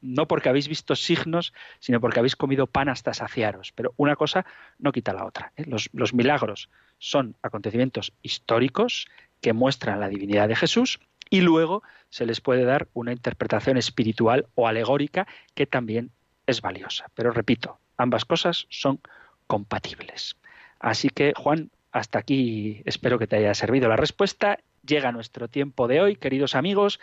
[0.00, 3.72] no porque habéis visto signos, sino porque habéis comido pan hasta saciaros.
[3.72, 4.44] Pero una cosa
[4.78, 5.52] no quita la otra.
[5.56, 5.64] ¿eh?
[5.66, 9.08] Los, los milagros son acontecimientos históricos
[9.40, 11.00] que muestran la divinidad de Jesús
[11.30, 16.10] y luego se les puede dar una interpretación espiritual o alegórica que también
[16.46, 17.06] es valiosa.
[17.14, 19.00] Pero repito, ambas cosas son
[19.46, 20.36] compatibles.
[20.78, 24.58] Así que, Juan, hasta aquí espero que te haya servido la respuesta.
[24.84, 27.00] Llega nuestro tiempo de hoy, queridos amigos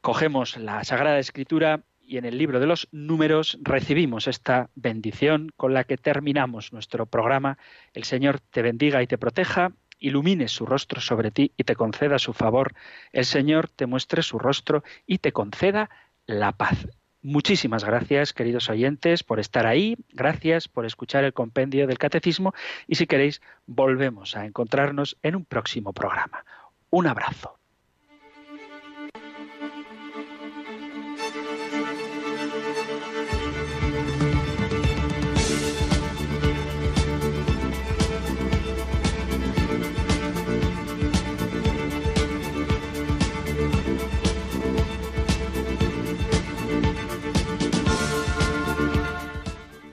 [0.00, 5.74] cogemos la Sagrada Escritura y en el libro de los números recibimos esta bendición con
[5.74, 7.58] la que terminamos nuestro programa.
[7.94, 12.18] El Señor te bendiga y te proteja, ilumine su rostro sobre ti y te conceda
[12.18, 12.74] su favor.
[13.12, 15.88] El Señor te muestre su rostro y te conceda
[16.26, 16.88] la paz.
[17.22, 19.96] Muchísimas gracias, queridos oyentes, por estar ahí.
[20.08, 22.54] Gracias por escuchar el compendio del Catecismo
[22.88, 26.44] y si queréis, volvemos a encontrarnos en un próximo programa.
[26.88, 27.59] Un abrazo.